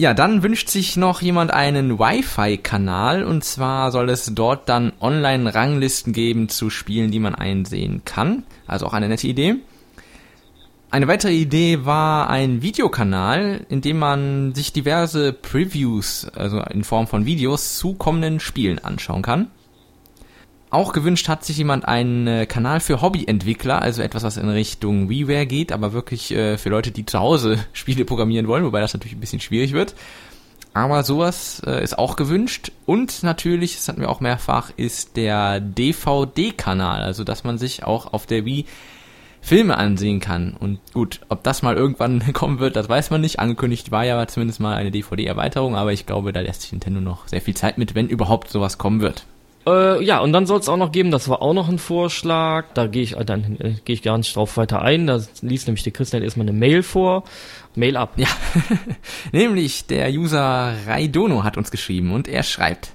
Ja, 0.00 0.14
dann 0.14 0.44
wünscht 0.44 0.68
sich 0.68 0.96
noch 0.96 1.22
jemand 1.22 1.50
einen 1.52 1.98
Wi-Fi-Kanal 1.98 3.24
und 3.24 3.42
zwar 3.42 3.90
soll 3.90 4.10
es 4.10 4.32
dort 4.32 4.68
dann 4.68 4.92
Online-Ranglisten 5.00 6.12
geben 6.12 6.48
zu 6.48 6.70
Spielen, 6.70 7.10
die 7.10 7.18
man 7.18 7.34
einsehen 7.34 8.02
kann. 8.04 8.44
Also 8.68 8.86
auch 8.86 8.92
eine 8.92 9.08
nette 9.08 9.26
Idee. 9.26 9.56
Eine 10.90 11.08
weitere 11.08 11.32
Idee 11.32 11.84
war 11.84 12.30
ein 12.30 12.62
Videokanal, 12.62 13.66
in 13.68 13.80
dem 13.80 13.98
man 13.98 14.54
sich 14.54 14.72
diverse 14.72 15.32
Previews, 15.32 16.28
also 16.34 16.60
in 16.60 16.84
Form 16.84 17.08
von 17.08 17.26
Videos 17.26 17.76
zu 17.76 17.94
kommenden 17.94 18.38
Spielen 18.38 18.78
anschauen 18.78 19.22
kann. 19.22 19.50
Auch 20.70 20.92
gewünscht 20.92 21.28
hat 21.28 21.44
sich 21.44 21.56
jemand 21.56 21.86
einen 21.86 22.26
äh, 22.26 22.46
Kanal 22.46 22.80
für 22.80 23.00
Hobbyentwickler, 23.00 23.80
also 23.80 24.02
etwas, 24.02 24.22
was 24.22 24.36
in 24.36 24.48
Richtung 24.48 25.08
WiiWare 25.08 25.46
geht, 25.46 25.72
aber 25.72 25.94
wirklich 25.94 26.30
äh, 26.30 26.58
für 26.58 26.68
Leute, 26.68 26.90
die 26.90 27.06
zu 27.06 27.18
Hause 27.18 27.58
Spiele 27.72 28.04
programmieren 28.04 28.48
wollen, 28.48 28.64
wobei 28.64 28.80
das 28.80 28.92
natürlich 28.92 29.16
ein 29.16 29.20
bisschen 29.20 29.40
schwierig 29.40 29.72
wird. 29.72 29.94
Aber 30.74 31.02
sowas 31.04 31.62
äh, 31.66 31.82
ist 31.82 31.98
auch 31.98 32.16
gewünscht. 32.16 32.70
Und 32.84 33.22
natürlich, 33.22 33.76
das 33.76 33.88
hatten 33.88 34.02
wir 34.02 34.10
auch 34.10 34.20
mehrfach, 34.20 34.70
ist 34.76 35.16
der 35.16 35.60
DVD-Kanal, 35.60 37.02
also 37.02 37.24
dass 37.24 37.44
man 37.44 37.56
sich 37.56 37.84
auch 37.84 38.12
auf 38.12 38.26
der 38.26 38.44
Wii 38.44 38.66
Filme 39.40 39.78
ansehen 39.78 40.20
kann. 40.20 40.52
Und 40.52 40.80
gut, 40.92 41.20
ob 41.30 41.42
das 41.44 41.62
mal 41.62 41.76
irgendwann 41.76 42.32
kommen 42.34 42.58
wird, 42.58 42.76
das 42.76 42.88
weiß 42.88 43.10
man 43.10 43.22
nicht. 43.22 43.40
Angekündigt 43.40 43.90
war 43.90 44.04
ja 44.04 44.26
zumindest 44.26 44.60
mal 44.60 44.76
eine 44.76 44.90
DVD-Erweiterung, 44.90 45.76
aber 45.76 45.92
ich 45.92 46.04
glaube, 46.04 46.32
da 46.32 46.40
lässt 46.40 46.62
sich 46.62 46.72
Nintendo 46.72 47.00
noch 47.00 47.26
sehr 47.26 47.40
viel 47.40 47.54
Zeit 47.54 47.78
mit, 47.78 47.94
wenn 47.94 48.08
überhaupt 48.08 48.50
sowas 48.50 48.76
kommen 48.76 49.00
wird. 49.00 49.24
Äh, 49.68 50.02
ja, 50.02 50.20
und 50.20 50.32
dann 50.32 50.46
soll 50.46 50.60
es 50.60 50.68
auch 50.68 50.78
noch 50.78 50.92
geben, 50.92 51.10
das 51.10 51.28
war 51.28 51.42
auch 51.42 51.52
noch 51.52 51.68
ein 51.68 51.78
Vorschlag, 51.78 52.66
da 52.72 52.86
gehe 52.86 53.02
ich, 53.02 53.16
äh, 53.16 53.20
äh, 53.20 53.74
gehe 53.84 53.94
ich 53.94 54.02
gar 54.02 54.16
nicht 54.16 54.34
drauf 54.34 54.56
weiter 54.56 54.80
ein, 54.80 55.06
da 55.06 55.20
liest 55.42 55.66
nämlich 55.66 55.82
der 55.82 55.92
Christian 55.92 56.22
erstmal 56.22 56.48
eine 56.48 56.58
Mail 56.58 56.82
vor. 56.82 57.24
Mail 57.74 57.96
ab. 57.96 58.14
Ja, 58.16 58.28
nämlich 59.32 59.86
der 59.86 60.10
User 60.10 60.74
Raidono 60.86 61.44
hat 61.44 61.56
uns 61.56 61.70
geschrieben 61.70 62.12
und 62.12 62.28
er 62.28 62.42
schreibt, 62.42 62.92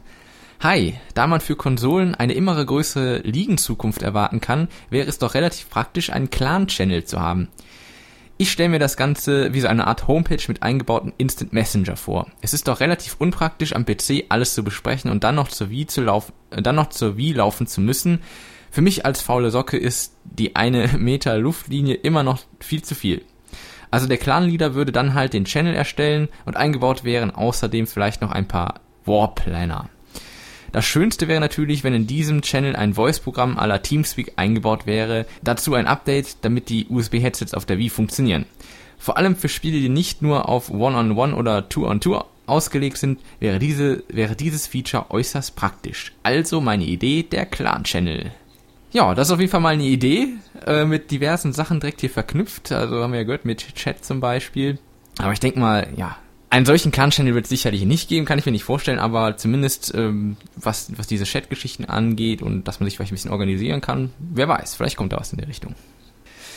Hi, 0.61 0.95
da 1.13 1.27
man 1.27 1.41
für 1.41 1.55
Konsolen 1.55 2.15
eine 2.15 2.33
immer 2.33 2.63
größere 2.63 3.19
Liegenzukunft 3.19 4.01
erwarten 4.01 4.41
kann, 4.41 4.69
wäre 4.89 5.07
es 5.07 5.19
doch 5.19 5.35
relativ 5.35 5.69
praktisch, 5.69 6.09
einen 6.09 6.29
Clan-Channel 6.29 7.03
zu 7.03 7.19
haben. 7.19 7.49
Ich 8.37 8.51
stelle 8.51 8.69
mir 8.69 8.79
das 8.79 8.97
Ganze 8.97 9.53
wie 9.53 9.61
so 9.61 9.67
eine 9.67 9.85
Art 9.85 10.07
Homepage 10.07 10.41
mit 10.47 10.63
eingebautem 10.63 11.13
Instant 11.17 11.53
Messenger 11.53 11.95
vor. 11.95 12.27
Es 12.41 12.53
ist 12.53 12.67
doch 12.67 12.79
relativ 12.79 13.15
unpraktisch 13.19 13.75
am 13.75 13.85
PC 13.85 14.25
alles 14.29 14.55
zu 14.55 14.63
besprechen 14.63 15.11
und 15.11 15.23
dann 15.23 15.35
noch 15.35 15.49
zur 15.49 15.69
Wii 15.69 15.85
zu 15.85 16.01
laufen, 16.01 16.33
äh, 16.49 16.61
dann 16.61 16.75
noch 16.75 16.89
zur 16.89 17.15
Wii 17.15 17.33
laufen 17.33 17.67
zu 17.67 17.79
müssen. 17.79 18.21
Für 18.71 18.81
mich 18.81 19.05
als 19.05 19.21
faule 19.21 19.51
Socke 19.51 19.77
ist 19.77 20.15
die 20.23 20.55
eine 20.55 20.87
Meter 20.97 21.37
Luftlinie 21.37 21.93
immer 21.93 22.23
noch 22.23 22.39
viel 22.59 22.81
zu 22.81 22.95
viel. 22.95 23.23
Also 23.91 24.07
der 24.07 24.17
Clan-Leader 24.17 24.73
würde 24.73 24.91
dann 24.91 25.13
halt 25.13 25.33
den 25.33 25.45
Channel 25.45 25.75
erstellen 25.75 26.27
und 26.45 26.57
eingebaut 26.57 27.03
wären 27.03 27.29
außerdem 27.29 27.85
vielleicht 27.85 28.21
noch 28.21 28.31
ein 28.31 28.47
paar 28.47 28.81
Warplaner. 29.05 29.89
Das 30.73 30.85
Schönste 30.85 31.27
wäre 31.27 31.39
natürlich, 31.39 31.83
wenn 31.83 31.93
in 31.93 32.07
diesem 32.07 32.41
Channel 32.41 32.75
ein 32.75 32.95
Voice-Programm 32.95 33.59
aller 33.59 33.83
Teamspeak 33.83 34.33
eingebaut 34.37 34.87
wäre, 34.87 35.27
dazu 35.43 35.75
ein 35.75 35.85
Update, 35.85 36.37
damit 36.41 36.67
die 36.67 36.87
USB-Headsets 36.89 37.53
auf 37.53 37.67
der 37.67 37.77
Wii 37.77 37.91
funktionieren. 37.91 38.45
Vor 38.97 39.17
allem 39.17 39.35
für 39.35 39.49
Spiele, 39.49 39.79
die 39.79 39.89
nicht 39.89 40.23
nur 40.23 40.49
auf 40.49 40.71
One-on-One 40.71 41.11
-on 41.11 41.33
-One 41.33 41.35
oder 41.35 41.69
Two-on-Two 41.69 42.15
-Two 42.15 42.25
ausgelegt 42.47 42.97
sind, 42.97 43.19
wäre, 43.39 43.59
diese, 43.59 44.03
wäre 44.07 44.35
dieses 44.35 44.65
Feature 44.65 45.11
äußerst 45.11 45.55
praktisch. 45.55 46.11
Also 46.23 46.59
meine 46.59 46.85
Idee, 46.85 47.21
der 47.21 47.45
Clan-Channel. 47.45 48.31
Ja, 48.91 49.13
das 49.13 49.27
ist 49.27 49.31
auf 49.31 49.39
jeden 49.39 49.51
Fall 49.51 49.61
mal 49.61 49.75
eine 49.75 49.83
Idee, 49.83 50.29
äh, 50.65 50.85
mit 50.85 51.11
diversen 51.11 51.53
Sachen 51.53 51.81
direkt 51.81 52.01
hier 52.01 52.09
verknüpft. 52.09 52.71
Also 52.71 53.03
haben 53.03 53.11
wir 53.11 53.19
ja 53.19 53.25
gehört, 53.25 53.45
mit 53.45 53.75
Chat 53.75 54.03
zum 54.03 54.19
Beispiel. 54.19 54.79
Aber 55.19 55.33
ich 55.33 55.39
denke 55.39 55.59
mal, 55.59 55.87
ja, 55.95 56.17
einen 56.53 56.67
solchen 56.67 56.91
Clan-Channel 56.91 57.33
wird 57.33 57.45
es 57.45 57.49
sicherlich 57.49 57.83
nicht 57.83 58.09
geben, 58.09 58.27
kann 58.27 58.37
ich 58.37 58.45
mir 58.45 58.51
nicht 58.51 58.63
vorstellen, 58.63 58.99
aber 58.99 59.37
zumindest 59.37 59.91
ähm, 59.95 60.37
was, 60.55 60.95
was 60.95 61.07
diese 61.07 61.23
Chat-Geschichten 61.23 61.85
angeht 61.85 62.43
und 62.43 62.67
dass 62.67 62.79
man 62.79 62.85
sich 62.85 62.95
vielleicht 62.95 63.11
ein 63.11 63.15
bisschen 63.15 63.31
organisieren 63.31 63.81
kann, 63.81 64.11
wer 64.19 64.47
weiß, 64.47 64.75
vielleicht 64.75 64.95
kommt 64.95 65.13
da 65.13 65.17
was 65.17 65.33
in 65.33 65.39
der 65.39 65.47
Richtung. 65.47 65.73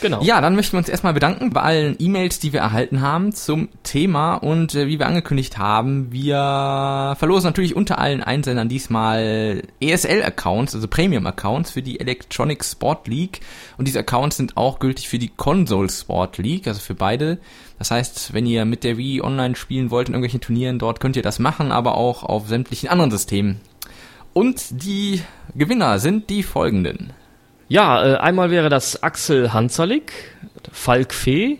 Genau. 0.01 0.21
Ja, 0.21 0.41
dann 0.41 0.55
möchten 0.55 0.73
wir 0.73 0.79
uns 0.79 0.89
erstmal 0.89 1.13
bedanken 1.13 1.49
bei 1.49 1.61
allen 1.61 1.95
E-Mails, 1.99 2.39
die 2.39 2.53
wir 2.53 2.59
erhalten 2.59 3.01
haben 3.01 3.33
zum 3.33 3.69
Thema 3.83 4.35
und 4.35 4.75
äh, 4.75 4.87
wie 4.87 4.99
wir 4.99 5.07
angekündigt 5.07 5.57
haben, 5.57 6.11
wir 6.11 7.15
verlosen 7.17 7.47
natürlich 7.47 7.75
unter 7.75 7.97
allen 7.97 8.21
Einsendern 8.21 8.69
diesmal 8.69 9.63
ESL-Accounts, 9.79 10.75
also 10.75 10.87
Premium-Accounts 10.87 11.71
für 11.71 11.81
die 11.81 11.99
Electronic 11.99 12.63
Sport 12.63 13.07
League 13.07 13.41
und 13.77 13.87
diese 13.87 13.99
Accounts 13.99 14.37
sind 14.37 14.57
auch 14.57 14.79
gültig 14.79 15.09
für 15.09 15.19
die 15.19 15.29
Console 15.29 15.89
Sport 15.89 16.37
League, 16.37 16.67
also 16.67 16.79
für 16.79 16.95
beide. 16.95 17.39
Das 17.79 17.91
heißt, 17.91 18.33
wenn 18.33 18.45
ihr 18.45 18.65
mit 18.65 18.83
der 18.83 18.97
Wii 18.97 19.21
online 19.21 19.55
spielen 19.55 19.91
wollt 19.91 20.09
in 20.09 20.13
irgendwelchen 20.13 20.41
Turnieren 20.41 20.79
dort, 20.79 20.99
könnt 20.99 21.15
ihr 21.15 21.23
das 21.23 21.39
machen, 21.39 21.71
aber 21.71 21.95
auch 21.95 22.23
auf 22.23 22.47
sämtlichen 22.47 22.89
anderen 22.89 23.11
Systemen. 23.11 23.61
Und 24.33 24.83
die 24.83 25.21
Gewinner 25.55 25.99
sind 25.99 26.29
die 26.29 26.43
folgenden. 26.43 27.13
Ja, 27.69 28.05
äh, 28.05 28.17
einmal 28.17 28.49
wäre 28.49 28.69
das 28.69 29.03
Axel 29.03 29.51
Hanzalik, 29.53 30.13
Falk 30.71 31.13
Fee 31.13 31.59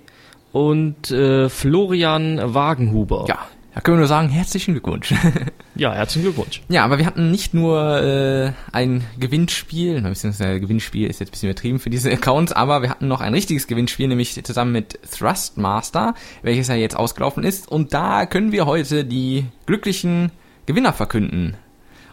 und 0.53 1.11
äh, 1.11 1.49
Florian 1.49 2.39
Wagenhuber. 2.41 3.25
Ja, 3.27 3.39
da 3.75 3.81
können 3.81 3.97
wir 3.97 3.99
nur 3.99 4.07
sagen, 4.07 4.29
herzlichen 4.29 4.73
Glückwunsch. 4.73 5.13
ja, 5.75 5.93
herzlichen 5.93 6.23
Glückwunsch. 6.23 6.61
Ja, 6.69 6.85
aber 6.85 6.97
wir 6.97 7.05
hatten 7.05 7.29
nicht 7.29 7.53
nur 7.53 8.01
äh, 8.01 8.51
ein 8.71 9.03
Gewinnspiel, 9.19 10.01
beziehungsweise 10.01 10.61
Gewinnspiel 10.61 11.09
ist 11.09 11.19
jetzt 11.19 11.29
ein 11.29 11.31
bisschen 11.31 11.49
übertrieben 11.49 11.79
für 11.79 11.89
diese 11.89 12.11
Accounts, 12.11 12.53
aber 12.53 12.81
wir 12.81 12.89
hatten 12.89 13.09
noch 13.09 13.19
ein 13.19 13.33
richtiges 13.33 13.67
Gewinnspiel, 13.67 14.07
nämlich 14.07 14.41
zusammen 14.43 14.71
mit 14.71 14.97
Thrustmaster, 15.11 16.15
welches 16.41 16.69
ja 16.69 16.75
jetzt 16.75 16.95
ausgelaufen 16.95 17.43
ist. 17.43 17.67
Und 17.67 17.93
da 17.93 18.25
können 18.25 18.53
wir 18.53 18.65
heute 18.65 19.03
die 19.03 19.45
glücklichen 19.65 20.31
Gewinner 20.65 20.93
verkünden. 20.93 21.57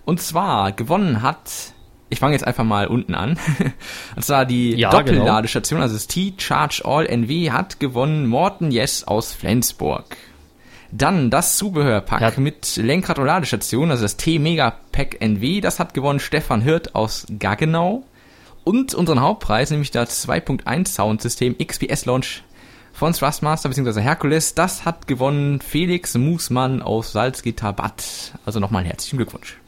Und 0.04 0.20
zwar 0.20 0.72
gewonnen 0.72 1.22
hat 1.22 1.72
ich 2.11 2.21
fange 2.21 2.35
jetzt 2.35 2.47
einfach 2.47 2.64
mal 2.64 2.87
unten 2.87 3.14
an. 3.14 3.38
Und 4.17 4.25
zwar 4.25 4.45
die 4.47 4.75
ja, 4.75 4.90
Doppelladestation, 4.90 5.79
genau. 5.79 5.85
also 5.85 5.95
das 5.95 6.07
T-Charge 6.07 6.83
All 6.85 7.07
NW 7.07 7.51
hat 7.51 7.81
gewonnen 7.81 8.27
Morten 8.27 8.71
Yes 8.71 9.05
aus 9.05 9.33
Flensburg. 9.33 10.17
Dann 10.93 11.31
das 11.31 11.57
Zubehörpack 11.57 12.21
ja. 12.21 12.33
mit 12.40 12.77
Lenkrad 12.77 13.19
und 13.19 13.27
Ladestation, 13.27 13.90
also 13.90 14.05
das 14.05 14.17
T-Mega 14.17 14.77
Pack 14.93 15.21
NW, 15.21 15.61
das 15.61 15.81
hat 15.81 15.93
gewonnen 15.93 16.21
Stefan 16.21 16.61
Hirt 16.61 16.95
aus 16.95 17.27
Gaggenau. 17.38 18.05
Und 18.62 18.95
unseren 18.95 19.21
Hauptpreis, 19.21 19.71
nämlich 19.71 19.90
das 19.90 20.27
2.1 20.27 20.88
Soundsystem 20.88 21.57
XPS 21.59 22.07
Launch 22.07 22.45
von 22.93 23.12
Thrustmaster 23.12 23.69
bzw. 23.69 24.01
Hercules, 24.01 24.55
das 24.55 24.85
hat 24.85 25.07
gewonnen 25.07 25.61
Felix 25.61 26.14
Musmann 26.14 26.81
aus 26.81 27.12
Salzgitter 27.12 27.73
Bad. 27.73 28.05
Also 28.47 28.61
nochmal 28.61 28.85
herzlichen 28.85 29.17
Glückwunsch. 29.17 29.59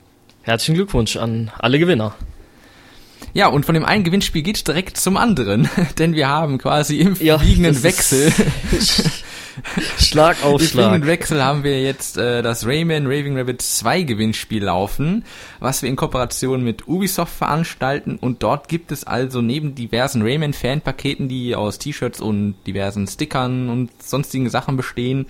Herzlichen 0.46 0.76
Glückwunsch 0.76 1.16
an 1.16 1.50
alle 1.58 1.80
Gewinner. 1.80 2.14
Ja, 3.34 3.48
und 3.48 3.66
von 3.66 3.74
dem 3.74 3.84
einen 3.84 4.04
Gewinnspiel 4.04 4.42
geht's 4.42 4.62
direkt 4.62 4.96
zum 4.96 5.16
anderen, 5.16 5.68
denn 5.98 6.14
wir 6.14 6.28
haben 6.28 6.58
quasi 6.58 7.00
im 7.00 7.16
ja, 7.18 7.36
fliegenden 7.36 7.82
Wechsel 7.82 8.32
Schlag 9.98 10.36
auf 10.44 10.60
Im 10.60 10.68
fliegenden 10.68 11.06
Wechsel 11.08 11.42
haben 11.42 11.64
wir 11.64 11.82
jetzt 11.82 12.16
äh, 12.16 12.42
das 12.42 12.64
Rayman 12.64 13.06
Raving 13.06 13.36
Rabbit 13.36 13.60
2 13.60 14.02
Gewinnspiel 14.02 14.62
laufen, 14.62 15.24
was 15.58 15.82
wir 15.82 15.88
in 15.88 15.96
Kooperation 15.96 16.62
mit 16.62 16.86
Ubisoft 16.86 17.34
veranstalten 17.34 18.16
und 18.16 18.44
dort 18.44 18.68
gibt 18.68 18.92
es 18.92 19.02
also 19.02 19.42
neben 19.42 19.74
diversen 19.74 20.22
Rayman 20.22 20.52
Fanpaketen, 20.52 21.28
die 21.28 21.56
aus 21.56 21.80
T-Shirts 21.80 22.20
und 22.20 22.54
diversen 22.68 23.08
Stickern 23.08 23.68
und 23.68 23.90
sonstigen 24.00 24.48
Sachen 24.48 24.76
bestehen, 24.76 25.26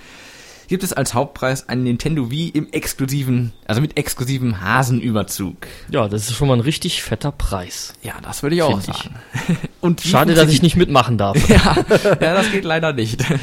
gibt 0.69 0.83
es 0.83 0.93
als 0.93 1.15
Hauptpreis 1.15 1.69
einen 1.69 1.85
Nintendo 1.85 2.31
Wii 2.31 2.49
im 2.49 2.69
exklusiven, 2.73 3.53
also 3.67 3.81
mit 3.81 3.97
exklusivem 3.97 4.61
Hasenüberzug. 4.61 5.57
Ja, 5.91 6.09
das 6.09 6.29
ist 6.29 6.37
schon 6.37 6.49
mal 6.49 6.55
ein 6.55 6.61
richtig 6.61 7.03
fetter 7.03 7.33
Preis. 7.33 7.95
Ja, 8.03 8.15
das 8.23 8.43
würde 8.43 8.57
ich 8.57 8.63
auch 8.63 8.81
sagen. 8.81 9.15
Ich. 9.49 9.57
Und 9.81 10.01
Schade, 10.01 10.35
dass 10.35 10.51
ich 10.51 10.63
nicht 10.63 10.77
mitmachen 10.77 11.19
darf. 11.19 11.37
ja, 11.49 11.77
ja, 12.21 12.35
das 12.35 12.51
geht 12.51 12.65
leider 12.65 12.93
nicht. 12.93 13.25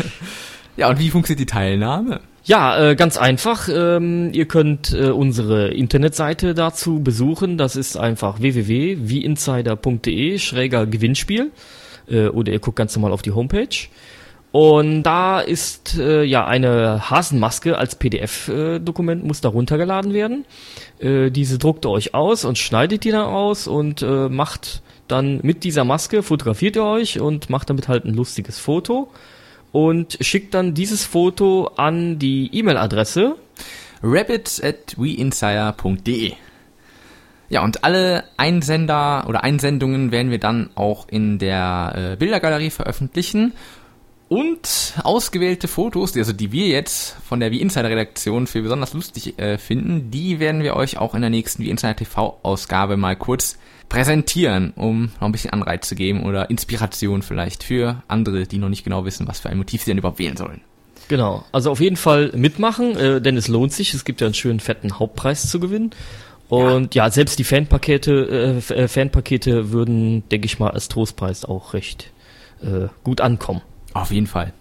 Ja, 0.75 0.89
und 0.89 0.97
wie 0.99 1.11
funktioniert 1.11 1.39
die 1.39 1.53
Teilnahme? 1.53 2.19
Ja, 2.45 2.89
äh, 2.89 2.95
ganz 2.95 3.17
einfach. 3.17 3.69
Ähm, 3.71 4.31
ihr 4.33 4.47
könnt 4.47 4.91
äh, 4.91 5.11
unsere 5.11 5.67
Internetseite 5.67 6.55
dazu 6.55 6.99
besuchen. 6.99 7.59
Das 7.59 7.75
ist 7.75 7.95
einfach 7.95 8.41
www.wieinsider.de 8.41 10.39
schräger 10.39 10.87
Gewinnspiel. 10.87 11.51
Äh, 12.09 12.27
oder 12.27 12.51
ihr 12.51 12.59
guckt 12.59 12.77
ganz 12.77 12.95
normal 12.95 13.11
auf 13.11 13.21
die 13.21 13.31
Homepage. 13.31 13.87
Und 14.53 15.01
da 15.01 15.39
ist 15.39 15.97
äh, 15.97 16.21
ja 16.21 16.45
eine 16.45 17.09
Hasenmaske 17.09 17.75
als 17.75 17.95
PDF-Dokument, 17.95 19.23
äh, 19.23 19.27
muss 19.27 19.41
da 19.41 19.49
runtergeladen 19.49 20.13
werden. 20.13 20.45
Äh, 20.99 21.31
diese 21.31 21.57
druckt 21.57 21.87
ihr 21.87 21.89
euch 21.89 22.13
aus 22.13 22.45
und 22.45 22.59
schneidet 22.59 23.03
die 23.03 23.09
dann 23.09 23.25
aus 23.25 23.65
und 23.67 24.03
äh, 24.03 24.29
macht 24.29 24.83
dann 25.07 25.39
mit 25.41 25.63
dieser 25.63 25.85
Maske, 25.85 26.21
fotografiert 26.21 26.75
ihr 26.75 26.83
euch 26.83 27.19
und 27.19 27.49
macht 27.49 27.71
damit 27.71 27.87
halt 27.87 28.05
ein 28.05 28.13
lustiges 28.13 28.59
Foto 28.59 29.09
und 29.71 30.19
schickt 30.21 30.53
dann 30.53 30.75
dieses 30.75 31.03
Foto 31.03 31.71
an 31.75 32.19
die 32.19 32.51
E-Mail-Adresse 32.53 33.35
rabbits 34.03 34.61
at 34.61 34.95
weinsider.de. 34.97 36.33
Ja, 37.49 37.63
und 37.63 37.83
alle 37.83 38.25
Einsender 38.37 39.25
oder 39.27 39.43
Einsendungen 39.43 40.11
werden 40.11 40.29
wir 40.29 40.39
dann 40.39 40.69
auch 40.75 41.07
in 41.09 41.39
der 41.39 42.11
äh, 42.13 42.15
Bildergalerie 42.17 42.69
veröffentlichen 42.69 43.53
und 44.29 44.93
ausgewählte 45.03 45.67
Fotos, 45.67 46.15
also 46.15 46.33
die 46.33 46.51
wir 46.51 46.67
jetzt 46.67 47.15
von 47.27 47.39
der 47.39 47.51
Wie 47.51 47.61
Insider 47.61 47.89
Redaktion 47.89 48.47
für 48.47 48.61
besonders 48.61 48.93
lustig 48.93 49.37
äh, 49.39 49.57
finden, 49.57 50.11
die 50.11 50.39
werden 50.39 50.63
wir 50.63 50.75
euch 50.75 50.97
auch 50.97 51.13
in 51.15 51.21
der 51.21 51.29
nächsten 51.29 51.63
Wie 51.63 51.69
Insider 51.69 51.95
TV 51.95 52.39
Ausgabe 52.41 52.97
mal 52.97 53.15
kurz 53.15 53.57
präsentieren, 53.89 54.73
um 54.75 55.11
noch 55.19 55.27
ein 55.27 55.31
bisschen 55.31 55.51
Anreiz 55.51 55.87
zu 55.87 55.95
geben 55.95 56.23
oder 56.23 56.49
Inspiration 56.49 57.21
vielleicht 57.21 57.63
für 57.63 58.01
andere, 58.07 58.47
die 58.47 58.57
noch 58.57 58.69
nicht 58.69 58.83
genau 58.83 59.05
wissen, 59.05 59.27
was 59.27 59.39
für 59.39 59.49
ein 59.49 59.57
Motiv 59.57 59.83
sie 59.83 59.91
denn 59.91 59.99
überhaupt 59.99 60.19
wählen 60.19 60.37
sollen. 60.37 60.61
Genau, 61.09 61.43
also 61.51 61.69
auf 61.69 61.79
jeden 61.79 61.97
Fall 61.97 62.31
mitmachen, 62.35 62.95
äh, 62.95 63.21
denn 63.21 63.37
es 63.37 63.47
lohnt 63.47 63.73
sich. 63.73 63.93
Es 63.93 64.05
gibt 64.05 64.21
ja 64.21 64.27
einen 64.27 64.33
schönen 64.33 64.59
fetten 64.59 64.99
Hauptpreis 64.99 65.49
zu 65.49 65.59
gewinnen. 65.59 65.91
Und 66.49 66.95
ja, 66.95 67.05
ja 67.05 67.11
selbst 67.11 67.39
die 67.39 67.43
Fanpakete, 67.43 68.61
äh, 68.69 68.73
äh, 68.73 68.87
Fanpakete 68.87 69.71
würden, 69.71 70.27
denke 70.29 70.45
ich 70.45 70.59
mal, 70.59 70.71
als 70.71 70.87
Trostpreis 70.87 71.45
auch 71.45 71.73
recht 71.73 72.11
äh, 72.61 72.87
gut 73.03 73.21
ankommen. 73.21 73.61
Auf 73.93 74.11
jeden 74.11 74.27
Fall. 74.27 74.53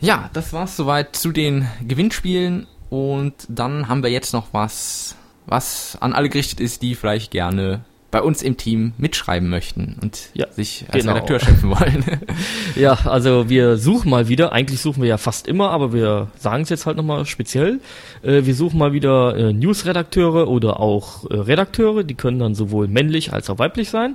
Ja, 0.00 0.30
das 0.32 0.52
war's 0.52 0.76
soweit 0.76 1.16
zu 1.16 1.32
den 1.32 1.68
Gewinnspielen 1.86 2.66
und 2.90 3.34
dann 3.48 3.88
haben 3.88 4.02
wir 4.02 4.10
jetzt 4.10 4.32
noch 4.32 4.48
was, 4.52 5.16
was 5.46 5.96
an 6.00 6.12
alle 6.12 6.28
gerichtet 6.28 6.60
ist, 6.60 6.82
die 6.82 6.94
vielleicht 6.94 7.30
gerne 7.30 7.84
bei 8.14 8.22
uns 8.22 8.42
im 8.42 8.56
Team 8.56 8.92
mitschreiben 8.96 9.48
möchten 9.48 9.96
und 10.00 10.28
ja, 10.34 10.46
sich 10.52 10.84
als 10.86 11.02
genau. 11.02 11.14
Redakteur 11.14 11.40
schöpfen 11.40 11.70
wollen. 11.70 12.04
ja, 12.76 12.96
also 13.06 13.48
wir 13.48 13.76
suchen 13.76 14.08
mal 14.08 14.28
wieder, 14.28 14.52
eigentlich 14.52 14.80
suchen 14.80 15.02
wir 15.02 15.08
ja 15.08 15.18
fast 15.18 15.48
immer, 15.48 15.70
aber 15.70 15.92
wir 15.92 16.28
sagen 16.38 16.62
es 16.62 16.68
jetzt 16.68 16.86
halt 16.86 16.96
nochmal 16.96 17.26
speziell. 17.26 17.80
Äh, 18.22 18.44
wir 18.44 18.54
suchen 18.54 18.78
mal 18.78 18.92
wieder 18.92 19.36
äh, 19.36 19.52
News-Redakteure 19.52 20.46
oder 20.46 20.78
auch 20.78 21.28
äh, 21.28 21.34
Redakteure, 21.34 22.04
die 22.04 22.14
können 22.14 22.38
dann 22.38 22.54
sowohl 22.54 22.86
männlich 22.86 23.32
als 23.32 23.50
auch 23.50 23.58
weiblich 23.58 23.90
sein. 23.90 24.14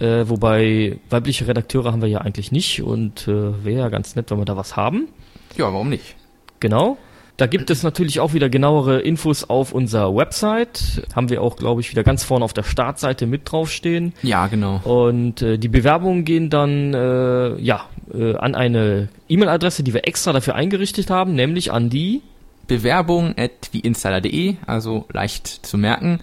Äh, 0.00 0.28
wobei 0.28 0.98
weibliche 1.10 1.46
Redakteure 1.46 1.92
haben 1.92 2.02
wir 2.02 2.08
ja 2.08 2.20
eigentlich 2.20 2.52
nicht 2.52 2.82
und 2.82 3.26
äh, 3.26 3.64
wäre 3.64 3.80
ja 3.80 3.88
ganz 3.88 4.16
nett, 4.16 4.30
wenn 4.30 4.38
wir 4.38 4.44
da 4.44 4.56
was 4.56 4.76
haben. 4.76 5.08
Ja, 5.56 5.72
warum 5.72 5.88
nicht? 5.88 6.14
Genau. 6.60 6.98
Da 7.38 7.46
gibt 7.46 7.70
es 7.70 7.84
natürlich 7.84 8.18
auch 8.18 8.34
wieder 8.34 8.48
genauere 8.48 8.98
Infos 9.00 9.48
auf 9.48 9.72
unserer 9.72 10.14
Website. 10.14 11.06
Haben 11.14 11.30
wir 11.30 11.40
auch, 11.40 11.54
glaube 11.54 11.80
ich, 11.80 11.90
wieder 11.92 12.02
ganz 12.02 12.24
vorne 12.24 12.44
auf 12.44 12.52
der 12.52 12.64
Startseite 12.64 13.26
mit 13.26 13.42
draufstehen. 13.50 14.12
Ja, 14.22 14.48
genau. 14.48 14.80
Und 14.82 15.40
äh, 15.42 15.56
die 15.56 15.68
Bewerbungen 15.68 16.24
gehen 16.24 16.50
dann 16.50 16.92
äh, 16.94 17.56
ja 17.60 17.84
äh, 18.12 18.34
an 18.34 18.56
eine 18.56 19.08
E-Mail-Adresse, 19.28 19.84
die 19.84 19.94
wir 19.94 20.08
extra 20.08 20.32
dafür 20.32 20.56
eingerichtet 20.56 21.10
haben, 21.10 21.36
nämlich 21.36 21.70
an 21.70 21.90
die 21.90 22.22
Bewerbung 22.66 23.34
at 23.38 23.70
wieinsider.de, 23.70 24.56
also 24.66 25.06
leicht 25.12 25.46
zu 25.46 25.78
merken. 25.78 26.18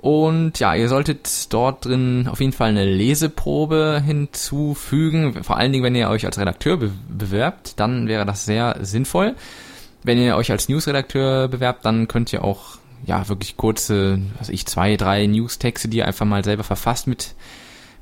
Und 0.00 0.58
ja, 0.58 0.74
ihr 0.74 0.88
solltet 0.88 1.52
dort 1.52 1.84
drin 1.84 2.26
auf 2.30 2.40
jeden 2.40 2.54
Fall 2.54 2.70
eine 2.70 2.86
Leseprobe 2.86 4.02
hinzufügen. 4.04 5.44
Vor 5.44 5.58
allen 5.58 5.72
Dingen, 5.72 5.84
wenn 5.84 5.94
ihr 5.94 6.08
euch 6.08 6.24
als 6.24 6.38
Redakteur 6.38 6.78
be 6.78 6.90
bewerbt, 7.08 7.78
dann 7.78 8.08
wäre 8.08 8.24
das 8.24 8.46
sehr 8.46 8.78
sinnvoll. 8.80 9.34
Wenn 10.02 10.16
ihr 10.16 10.36
euch 10.36 10.50
als 10.50 10.70
Newsredakteur 10.70 11.48
bewerbt, 11.48 11.84
dann 11.84 12.08
könnt 12.08 12.32
ihr 12.32 12.42
auch 12.42 12.78
ja 13.04 13.28
wirklich 13.28 13.58
kurze, 13.58 14.20
was 14.38 14.48
ich, 14.48 14.64
zwei, 14.64 14.96
drei 14.96 15.26
Newstexte, 15.26 15.88
die 15.88 15.98
ihr 15.98 16.06
einfach 16.06 16.24
mal 16.24 16.44
selber 16.44 16.64
verfasst 16.64 17.06
mit 17.06 17.34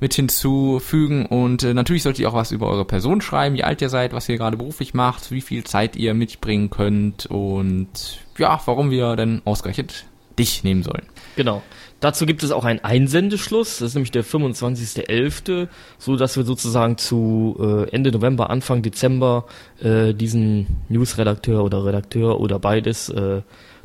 mit 0.01 0.13
hinzufügen 0.13 1.25
und 1.25 1.63
äh, 1.63 1.73
natürlich 1.73 2.03
solltet 2.03 2.21
ihr 2.21 2.29
auch 2.29 2.33
was 2.33 2.53
über 2.53 2.67
eure 2.67 2.85
Person 2.85 3.19
schreiben, 3.19 3.55
wie 3.55 3.65
alt 3.65 3.81
ihr 3.81 3.89
seid, 3.89 4.13
was 4.13 4.29
ihr 4.29 4.37
gerade 4.37 4.55
beruflich 4.55 4.93
macht, 4.93 5.29
wie 5.29 5.41
viel 5.41 5.65
Zeit 5.65 5.97
ihr 5.97 6.13
mitbringen 6.13 6.69
könnt 6.69 7.25
und 7.25 7.89
ja, 8.37 8.61
warum 8.63 8.91
wir 8.91 9.17
denn 9.17 9.41
ausgerechnet 9.43 10.05
dich 10.37 10.63
nehmen 10.63 10.83
sollen. 10.83 11.05
Genau. 11.35 11.61
Dazu 11.99 12.25
gibt 12.25 12.43
es 12.43 12.51
auch 12.51 12.63
einen 12.63 12.79
Einsendeschluss, 12.79 13.79
das 13.79 13.89
ist 13.89 13.95
nämlich 13.95 14.11
der 14.11 14.23
25.11., 14.23 15.67
so 15.97 16.15
dass 16.15 16.37
wir 16.37 16.45
sozusagen 16.45 16.97
zu 16.97 17.57
äh, 17.59 17.89
Ende 17.89 18.11
November, 18.11 18.49
Anfang 18.49 18.81
Dezember 18.81 19.45
äh, 19.81 20.13
diesen 20.13 20.77
Newsredakteur 20.87 21.61
oder 21.63 21.83
Redakteur 21.83 22.39
oder 22.39 22.57
beides 22.57 23.09
äh, 23.09 23.41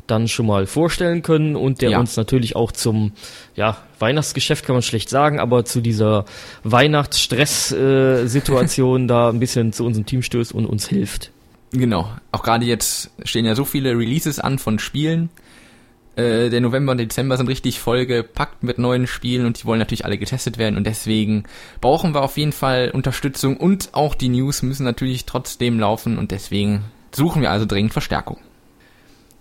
dann 0.07 0.29
schon 0.29 0.45
mal 0.45 0.65
vorstellen 0.65 1.23
können 1.23 1.57
und 1.57 1.81
der 1.81 1.89
ja. 1.91 1.99
uns 1.99 2.15
natürlich 2.15 2.55
auch 2.55 2.71
zum 2.71 3.11
ja, 3.55 3.75
Weihnachtsgeschäft 3.99 4.65
kann 4.65 4.75
man 4.75 4.83
schlecht 4.83 5.09
sagen, 5.09 5.39
aber 5.39 5.65
zu 5.65 5.81
dieser 5.81 6.25
Weihnachtsstress-Situation 6.63 9.05
äh, 9.05 9.07
da 9.07 9.29
ein 9.29 9.39
bisschen 9.39 9.73
zu 9.73 9.83
unserem 9.85 10.05
Team 10.05 10.21
stößt 10.21 10.53
und 10.53 10.67
uns 10.67 10.87
hilft. 10.87 11.31
Genau. 11.71 12.07
Auch 12.31 12.43
gerade 12.43 12.65
jetzt 12.65 13.09
stehen 13.23 13.45
ja 13.45 13.55
so 13.55 13.65
viele 13.65 13.97
Releases 13.97 14.39
an 14.39 14.59
von 14.59 14.77
Spielen 14.79 15.29
äh, 16.15 16.49
der 16.49 16.61
November 16.61 16.91
und 16.91 16.97
Dezember 16.99 17.37
sind 17.37 17.47
richtig 17.47 17.79
vollgepackt 17.79 18.63
mit 18.63 18.77
neuen 18.77 19.07
Spielen 19.07 19.45
und 19.45 19.61
die 19.61 19.65
wollen 19.65 19.79
natürlich 19.79 20.05
alle 20.05 20.17
getestet 20.17 20.57
werden 20.57 20.77
und 20.77 20.85
deswegen 20.85 21.43
brauchen 21.81 22.13
wir 22.13 22.21
auf 22.21 22.37
jeden 22.37 22.51
Fall 22.51 22.91
Unterstützung 22.91 23.57
und 23.57 23.89
auch 23.93 24.15
die 24.15 24.29
News 24.29 24.61
müssen 24.61 24.83
natürlich 24.83 25.25
trotzdem 25.25 25.79
laufen 25.79 26.17
und 26.17 26.31
deswegen 26.31 26.85
suchen 27.13 27.41
wir 27.41 27.51
also 27.51 27.65
dringend 27.65 27.93
Verstärkung. 27.93 28.37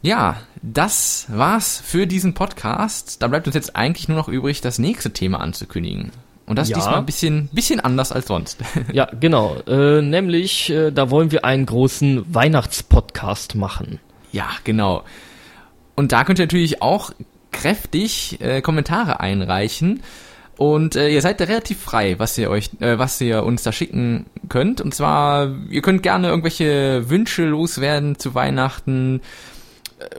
Ja, 0.02 0.36
das 0.60 1.26
war's 1.28 1.80
für 1.82 2.06
diesen 2.06 2.34
Podcast. 2.34 3.22
Da 3.22 3.28
bleibt 3.28 3.46
uns 3.46 3.54
jetzt 3.54 3.74
eigentlich 3.74 4.06
nur 4.06 4.18
noch 4.18 4.28
übrig, 4.28 4.60
das 4.60 4.78
nächste 4.78 5.12
Thema 5.12 5.40
anzukündigen. 5.40 6.12
Und 6.46 6.58
das 6.58 6.68
ja. 6.68 6.76
diesmal 6.76 6.96
ein 6.96 7.06
bisschen, 7.06 7.48
bisschen 7.52 7.80
anders 7.80 8.12
als 8.12 8.26
sonst. 8.26 8.58
Ja, 8.92 9.08
genau. 9.18 9.56
Äh, 9.66 10.02
nämlich, 10.02 10.68
äh, 10.68 10.90
da 10.90 11.10
wollen 11.10 11.32
wir 11.32 11.46
einen 11.46 11.64
großen 11.64 12.34
Weihnachtspodcast 12.34 13.54
machen. 13.54 13.98
Ja, 14.30 14.50
genau. 14.64 15.04
Und 15.94 16.12
da 16.12 16.24
könnt 16.24 16.38
ihr 16.38 16.46
natürlich 16.46 16.82
auch 16.82 17.12
kräftig 17.52 18.40
äh, 18.40 18.60
Kommentare 18.60 19.20
einreichen. 19.20 20.02
Und 20.56 20.94
äh, 20.94 21.08
ihr 21.08 21.20
seid 21.20 21.40
da 21.40 21.44
relativ 21.44 21.80
frei, 21.80 22.18
was 22.18 22.38
ihr 22.38 22.48
euch, 22.50 22.70
äh, 22.80 22.98
was 22.98 23.20
ihr 23.20 23.42
uns 23.44 23.62
da 23.62 23.72
schicken 23.72 24.26
könnt. 24.48 24.80
Und 24.80 24.94
zwar, 24.94 25.50
ihr 25.70 25.82
könnt 25.82 26.02
gerne 26.02 26.28
irgendwelche 26.28 27.08
Wünsche 27.10 27.44
loswerden 27.44 28.18
zu 28.18 28.34
Weihnachten, 28.34 29.20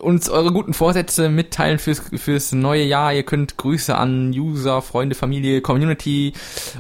uns 0.02 0.30
eure 0.30 0.52
guten 0.52 0.74
Vorsätze 0.74 1.30
mitteilen 1.30 1.80
fürs, 1.80 2.02
fürs 2.16 2.52
neue 2.52 2.84
Jahr. 2.84 3.14
Ihr 3.14 3.24
könnt 3.24 3.58
Grüße 3.58 3.96
an 3.96 4.32
User, 4.32 4.82
Freunde, 4.82 5.16
Familie, 5.16 5.62
Community 5.62 6.34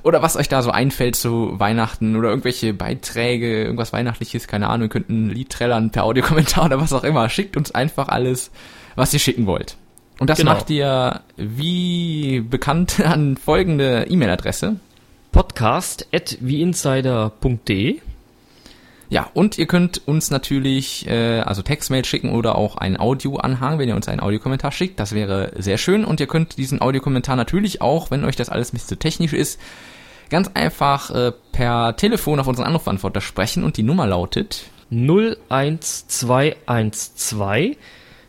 oder 0.04 0.22
was 0.22 0.36
euch 0.36 0.50
da 0.50 0.62
so 0.62 0.72
einfällt 0.72 1.16
zu 1.16 1.60
Weihnachten 1.60 2.16
oder 2.16 2.30
irgendwelche 2.30 2.74
Beiträge, 2.74 3.64
irgendwas 3.64 3.94
Weihnachtliches, 3.94 4.48
keine 4.48 4.70
Ahnung. 4.70 4.88
Ihr 4.88 4.90
könnt 4.90 5.10
ein 5.10 5.30
Lied 5.30 5.50
trällern 5.50 5.92
per 5.92 6.04
Audiokommentar 6.04 6.66
oder 6.66 6.80
was 6.80 6.94
auch 6.94 7.04
immer. 7.04 7.30
Schickt 7.30 7.58
uns 7.58 7.72
einfach 7.72 8.08
alles 8.08 8.52
was 8.96 9.14
ihr 9.14 9.20
schicken 9.20 9.46
wollt. 9.46 9.78
Und 10.20 10.30
das 10.30 10.40
genau. 10.40 10.54
macht 10.54 10.70
ihr 10.70 11.22
wie 11.36 12.40
bekannt 12.40 13.02
an 13.06 13.38
folgende 13.38 14.08
E-Mail-Adresse. 14.10 14.78
Podcast 15.32 16.08
at 16.14 16.38
wieinsider.de 16.40 18.00
ja, 19.10 19.30
und 19.34 19.58
ihr 19.58 19.68
könnt 19.68 20.08
uns 20.08 20.32
natürlich 20.32 21.08
äh, 21.08 21.42
also 21.42 21.62
Textmail 21.62 22.06
schicken 22.06 22.32
oder 22.32 22.56
auch 22.56 22.76
einen 22.76 22.98
Audioanhang, 22.98 23.78
wenn 23.78 23.88
ihr 23.88 23.96
uns 23.96 24.08
einen 24.08 24.20
Audiokommentar 24.20 24.72
schickt. 24.72 25.00
Das 25.00 25.14
wäre 25.14 25.52
sehr 25.58 25.78
schön. 25.78 26.06
Und 26.06 26.20
ihr 26.20 26.26
könnt 26.28 26.58
diesen 26.58 26.82
Audiokommentar 26.82 27.36
natürlich 27.36 27.82
auch, 27.82 28.10
wenn 28.10 28.26
euch 28.26 28.36
das 28.36 28.50
alles 28.50 28.74
ein 28.74 28.78
bisschen 28.78 28.98
technisch 28.98 29.34
ist, 29.34 29.60
ganz 30.30 30.50
einfach 30.56 31.12
äh, 31.12 31.32
per 31.52 31.96
Telefon 31.98 32.40
auf 32.40 32.48
unseren 32.48 32.66
Anrufbeantworter 32.66 33.22
sprechen. 33.22 33.64
Und 33.64 33.78
die 33.78 33.84
Nummer 33.84 34.08
lautet 34.08 34.64
01212 34.90 37.78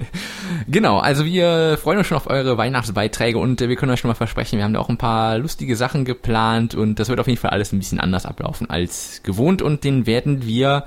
genau, 0.68 0.98
also 0.98 1.24
wir 1.24 1.78
freuen 1.80 1.98
uns 1.98 2.08
schon 2.08 2.16
auf 2.16 2.28
eure 2.28 2.58
Weihnachtsbeiträge 2.58 3.38
und 3.38 3.60
wir 3.60 3.76
können 3.76 3.92
euch 3.92 4.00
schon 4.00 4.08
mal 4.08 4.14
versprechen, 4.14 4.56
wir 4.56 4.64
haben 4.64 4.74
da 4.74 4.80
auch 4.80 4.88
ein 4.88 4.98
paar 4.98 5.38
lustige 5.38 5.76
Sachen 5.76 6.04
geplant 6.04 6.74
und 6.74 6.98
das 6.98 7.08
wird 7.08 7.20
auf 7.20 7.28
jeden 7.28 7.38
Fall 7.38 7.50
alles 7.50 7.72
ein 7.72 7.78
bisschen 7.78 8.00
anders 8.00 8.26
ablaufen 8.26 8.68
als 8.68 9.22
gewohnt 9.22 9.62
und 9.62 9.84
den 9.84 10.06
werden 10.06 10.44
wir 10.44 10.84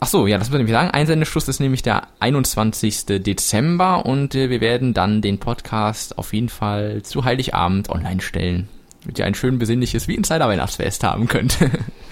Ach 0.00 0.08
so, 0.08 0.26
ja, 0.26 0.36
das 0.36 0.50
würde 0.50 0.64
ich 0.64 0.70
sagen. 0.70 0.90
Einsendeschluss 0.90 1.48
ist 1.48 1.60
nämlich 1.60 1.80
der 1.80 2.08
21. 2.20 3.06
Dezember 3.22 4.04
und 4.04 4.34
äh, 4.34 4.50
wir 4.50 4.60
werden 4.60 4.92
dann 4.92 5.22
den 5.22 5.38
Podcast 5.38 6.18
auf 6.18 6.34
jeden 6.34 6.50
Fall 6.50 7.02
zu 7.02 7.24
Heiligabend 7.24 7.88
online 7.88 8.20
stellen. 8.20 8.68
Damit 9.00 9.18
ihr 9.18 9.24
ein 9.24 9.34
schön 9.34 9.58
besinnliches 9.58 10.06
wie 10.06 10.14
Insider 10.14 10.46
Weihnachtsfest 10.46 11.04
haben 11.04 11.26
könnt. 11.26 11.56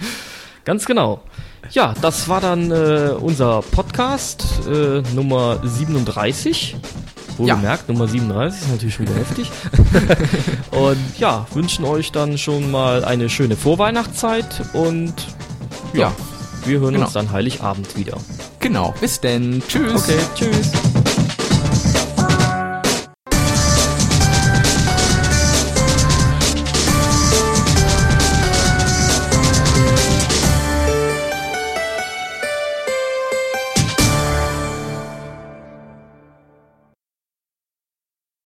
Ganz 0.65 0.85
genau. 0.87 1.21
Ja, 1.71 1.93
das 2.01 2.29
war 2.29 2.41
dann 2.41 2.71
äh, 2.71 3.13
unser 3.19 3.61
Podcast 3.61 4.45
äh, 4.67 5.01
Nummer 5.15 5.59
37. 5.63 6.75
Wohlgemerkt, 7.37 7.87
ja. 7.87 7.93
Nummer 7.93 8.07
37 8.07 8.61
ist 8.61 8.71
natürlich 8.71 8.99
wieder 8.99 9.15
heftig. 9.15 9.51
und 10.71 10.97
ja, 11.17 11.47
wünschen 11.53 11.85
euch 11.85 12.11
dann 12.11 12.37
schon 12.37 12.69
mal 12.69 13.03
eine 13.03 13.29
schöne 13.29 13.55
Vorweihnachtszeit 13.55 14.61
und 14.73 15.13
ja, 15.93 16.01
ja 16.01 16.15
wir 16.65 16.79
hören 16.79 16.93
genau. 16.93 17.05
uns 17.05 17.13
dann 17.13 17.31
Heiligabend 17.31 17.97
wieder. 17.97 18.17
Genau, 18.59 18.93
bis 19.01 19.19
denn. 19.19 19.61
Tschüss. 19.67 20.03
Okay, 20.03 20.19
tschüss. 20.35 20.71